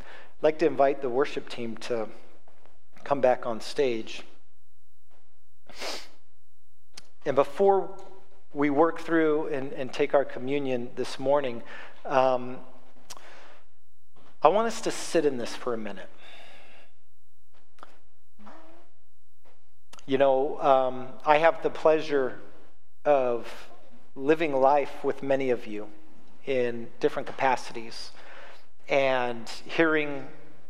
I'd 0.00 0.42
like 0.42 0.58
to 0.58 0.66
invite 0.66 1.00
the 1.00 1.08
worship 1.08 1.48
team 1.48 1.76
to 1.78 2.08
come 3.04 3.22
back 3.22 3.46
on 3.46 3.60
stage. 3.60 4.22
And 7.24 7.34
before 7.34 7.90
we 8.52 8.68
work 8.68 9.00
through 9.00 9.46
and, 9.46 9.72
and 9.72 9.90
take 9.90 10.12
our 10.12 10.26
communion 10.26 10.90
this 10.94 11.18
morning, 11.18 11.62
um, 12.04 12.58
I 14.42 14.48
want 14.48 14.66
us 14.66 14.82
to 14.82 14.90
sit 14.90 15.24
in 15.24 15.38
this 15.38 15.54
for 15.56 15.72
a 15.72 15.78
minute. 15.78 16.10
You 20.06 20.18
know, 20.18 20.60
um, 20.60 21.08
I 21.24 21.38
have 21.38 21.62
the 21.62 21.70
pleasure 21.70 22.38
of 23.06 23.48
living 24.14 24.52
life 24.52 25.02
with 25.02 25.22
many 25.22 25.48
of 25.48 25.66
you 25.66 25.88
in 26.44 26.88
different 27.00 27.26
capacities 27.26 28.10
and 28.86 29.48
hearing 29.64 30.26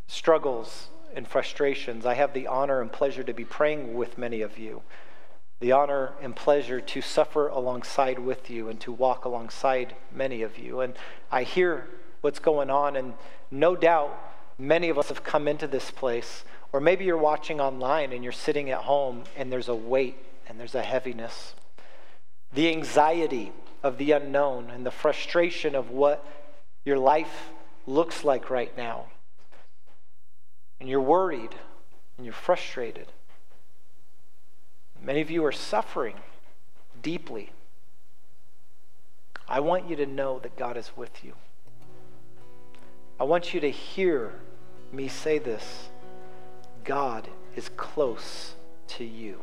struggles 0.06 0.86
and 1.16 1.26
frustrations. 1.26 2.06
I 2.06 2.14
have 2.14 2.32
the 2.32 2.46
honor 2.46 2.80
and 2.80 2.92
pleasure 2.92 3.24
to 3.24 3.34
be 3.34 3.44
praying 3.44 3.94
with 3.94 4.16
many 4.16 4.40
of 4.40 4.56
you, 4.56 4.82
the 5.58 5.72
honor 5.72 6.12
and 6.22 6.36
pleasure 6.36 6.80
to 6.80 7.02
suffer 7.02 7.48
alongside 7.48 8.20
with 8.20 8.48
you 8.48 8.68
and 8.68 8.78
to 8.82 8.92
walk 8.92 9.24
alongside 9.24 9.96
many 10.12 10.42
of 10.42 10.58
you. 10.58 10.78
And 10.80 10.94
I 11.32 11.42
hear 11.42 11.88
what's 12.20 12.38
going 12.38 12.70
on, 12.70 12.94
and 12.94 13.14
no 13.50 13.74
doubt 13.74 14.16
many 14.58 14.90
of 14.90 14.96
us 14.96 15.08
have 15.08 15.24
come 15.24 15.48
into 15.48 15.66
this 15.66 15.90
place 15.90 16.44
or 16.74 16.80
maybe 16.80 17.04
you're 17.04 17.16
watching 17.16 17.60
online 17.60 18.12
and 18.12 18.24
you're 18.24 18.32
sitting 18.32 18.68
at 18.68 18.78
home 18.78 19.22
and 19.36 19.52
there's 19.52 19.68
a 19.68 19.74
weight 19.76 20.16
and 20.48 20.58
there's 20.58 20.74
a 20.74 20.82
heaviness. 20.82 21.54
The 22.52 22.68
anxiety 22.68 23.52
of 23.84 23.96
the 23.96 24.10
unknown 24.10 24.70
and 24.70 24.84
the 24.84 24.90
frustration 24.90 25.76
of 25.76 25.90
what 25.90 26.26
your 26.84 26.98
life 26.98 27.50
looks 27.86 28.24
like 28.24 28.50
right 28.50 28.76
now. 28.76 29.06
And 30.80 30.88
you're 30.88 31.00
worried 31.00 31.54
and 32.16 32.26
you're 32.26 32.34
frustrated. 32.34 33.06
Many 35.00 35.20
of 35.20 35.30
you 35.30 35.44
are 35.44 35.52
suffering 35.52 36.16
deeply. 37.00 37.52
I 39.48 39.60
want 39.60 39.88
you 39.88 39.94
to 39.94 40.06
know 40.06 40.40
that 40.40 40.56
God 40.56 40.76
is 40.76 40.90
with 40.96 41.22
you. 41.22 41.34
I 43.20 43.22
want 43.22 43.54
you 43.54 43.60
to 43.60 43.70
hear 43.70 44.32
me 44.90 45.06
say 45.06 45.38
this 45.38 45.90
God 46.84 47.28
is 47.56 47.70
close 47.70 48.54
to 48.88 49.04
you. 49.04 49.40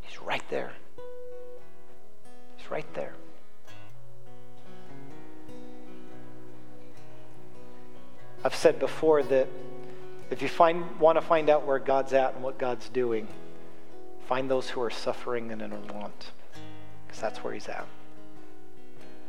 He's 0.00 0.20
right 0.20 0.42
there. 0.50 0.72
He's 2.56 2.70
right 2.70 2.86
there. 2.94 3.14
I've 8.44 8.54
said 8.54 8.78
before 8.78 9.22
that 9.24 9.48
if 10.30 10.42
you 10.42 10.48
find, 10.48 10.98
want 11.00 11.16
to 11.16 11.22
find 11.22 11.50
out 11.50 11.66
where 11.66 11.78
God's 11.78 12.12
at 12.12 12.34
and 12.34 12.42
what 12.42 12.58
God's 12.58 12.88
doing, 12.88 13.26
find 14.26 14.50
those 14.50 14.68
who 14.68 14.80
are 14.82 14.90
suffering 14.90 15.50
and 15.50 15.62
in 15.62 15.70
want, 15.88 16.32
because 17.06 17.20
that's 17.20 17.42
where 17.42 17.52
He's 17.52 17.68
at. 17.68 17.86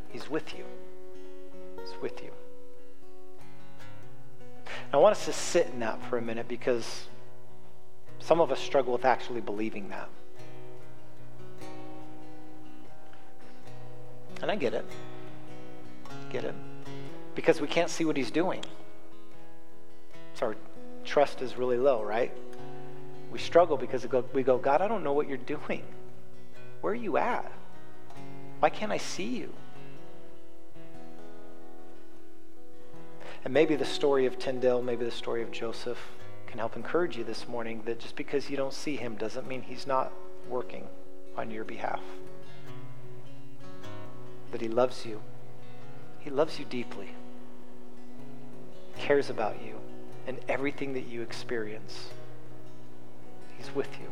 He's 0.09 0.29
with 0.29 0.57
you. 0.57 0.65
He's 1.79 2.01
with 2.01 2.21
you. 2.21 2.31
I 4.93 4.97
want 4.97 5.13
us 5.15 5.25
to 5.25 5.33
sit 5.33 5.67
in 5.67 5.79
that 5.79 6.01
for 6.09 6.17
a 6.17 6.21
minute 6.21 6.47
because 6.47 7.07
some 8.19 8.41
of 8.41 8.51
us 8.51 8.59
struggle 8.59 8.93
with 8.93 9.05
actually 9.05 9.41
believing 9.41 9.89
that. 9.89 10.09
And 14.41 14.49
I 14.49 14.55
get 14.55 14.73
it. 14.73 14.85
Get 16.29 16.43
it. 16.43 16.55
Because 17.35 17.61
we 17.61 17.67
can't 17.67 17.89
see 17.89 18.05
what 18.05 18.15
he's 18.17 18.31
doing. 18.31 18.63
So 20.33 20.47
our 20.47 20.55
trust 21.03 21.41
is 21.41 21.57
really 21.57 21.77
low, 21.77 22.01
right? 22.03 22.31
We 23.31 23.39
struggle 23.39 23.77
because 23.77 24.07
we 24.33 24.43
go, 24.43 24.57
God, 24.57 24.81
I 24.81 24.87
don't 24.87 25.03
know 25.03 25.13
what 25.13 25.27
you're 25.27 25.37
doing. 25.37 25.83
Where 26.81 26.93
are 26.93 26.95
you 26.95 27.17
at? 27.17 27.51
Why 28.59 28.69
can't 28.69 28.91
I 28.91 28.97
see 28.97 29.37
you? 29.37 29.53
And 33.45 33.53
maybe 33.53 33.75
the 33.75 33.85
story 33.85 34.25
of 34.25 34.37
Tyndale, 34.37 34.81
maybe 34.81 35.05
the 35.05 35.11
story 35.11 35.41
of 35.41 35.51
Joseph 35.51 35.99
can 36.47 36.59
help 36.59 36.75
encourage 36.75 37.17
you 37.17 37.23
this 37.23 37.47
morning 37.47 37.81
that 37.85 37.99
just 37.99 38.15
because 38.15 38.49
you 38.49 38.57
don't 38.57 38.73
see 38.73 38.95
him 38.95 39.15
doesn't 39.15 39.47
mean 39.47 39.61
he's 39.61 39.87
not 39.87 40.11
working 40.49 40.87
on 41.37 41.49
your 41.49 41.63
behalf. 41.63 42.01
That 44.51 44.61
he 44.61 44.67
loves 44.67 45.05
you. 45.05 45.21
He 46.19 46.29
loves 46.29 46.59
you 46.59 46.65
deeply, 46.65 47.09
cares 48.97 49.29
about 49.29 49.63
you, 49.63 49.79
and 50.27 50.37
everything 50.49 50.93
that 50.93 51.07
you 51.07 51.21
experience. 51.21 52.09
He's 53.57 53.73
with 53.73 53.89
you. 54.01 54.09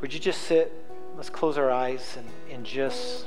Would 0.00 0.12
you 0.12 0.20
just 0.20 0.42
sit? 0.42 0.72
Let's 1.16 1.30
close 1.30 1.58
our 1.58 1.70
eyes 1.70 2.16
and, 2.16 2.28
and 2.52 2.64
just 2.64 3.26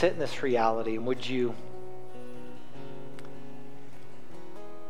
sit 0.00 0.14
in 0.14 0.18
this 0.18 0.42
reality. 0.42 0.96
And 0.96 1.04
would 1.04 1.28
you 1.28 1.54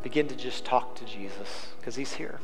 begin 0.05 0.29
to 0.29 0.37
just 0.37 0.65
talk 0.65 0.95
to 0.95 1.05
Jesus? 1.05 1.67
Because 1.77 1.97
he's 1.97 2.13
here. 2.13 2.39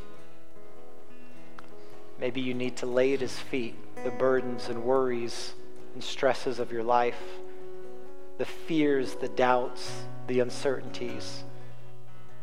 Maybe 2.18 2.40
you 2.40 2.54
need 2.54 2.76
to 2.78 2.86
lay 2.86 3.14
at 3.14 3.20
his 3.20 3.38
feet 3.38 3.76
the 4.02 4.10
burdens 4.10 4.68
and 4.68 4.82
worries 4.82 5.54
and 5.94 6.02
stresses 6.02 6.58
of 6.58 6.72
your 6.72 6.82
life, 6.82 7.22
the 8.38 8.44
fears, 8.44 9.14
the 9.14 9.28
doubts, 9.28 10.02
the 10.26 10.40
uncertainties. 10.40 11.44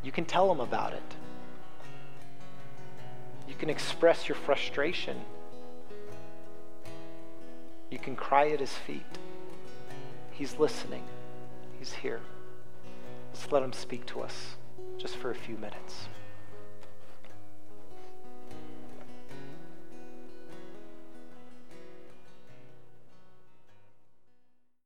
You 0.03 0.13
can 0.13 0.23
tell 0.23 0.49
him 0.49 0.61
about 0.61 0.93
it. 0.93 1.15
You 3.45 3.55
can 3.55 3.69
express 3.69 4.29
your 4.29 4.37
frustration. 4.37 5.19
You 7.91 7.99
can 7.99 8.15
cry 8.15 8.51
at 8.51 8.61
his 8.61 8.71
feet. 8.71 9.03
He's 10.33 10.57
listening. 10.57 11.03
He's 11.77 11.93
here. 11.93 12.21
Let's 13.31 13.51
let 13.51 13.63
him 13.63 13.73
speak 13.73 14.05
to 14.07 14.21
us 14.21 14.55
just 14.97 15.15
for 15.17 15.31
a 15.31 15.35
few 15.35 15.55
minutes. 15.57 16.07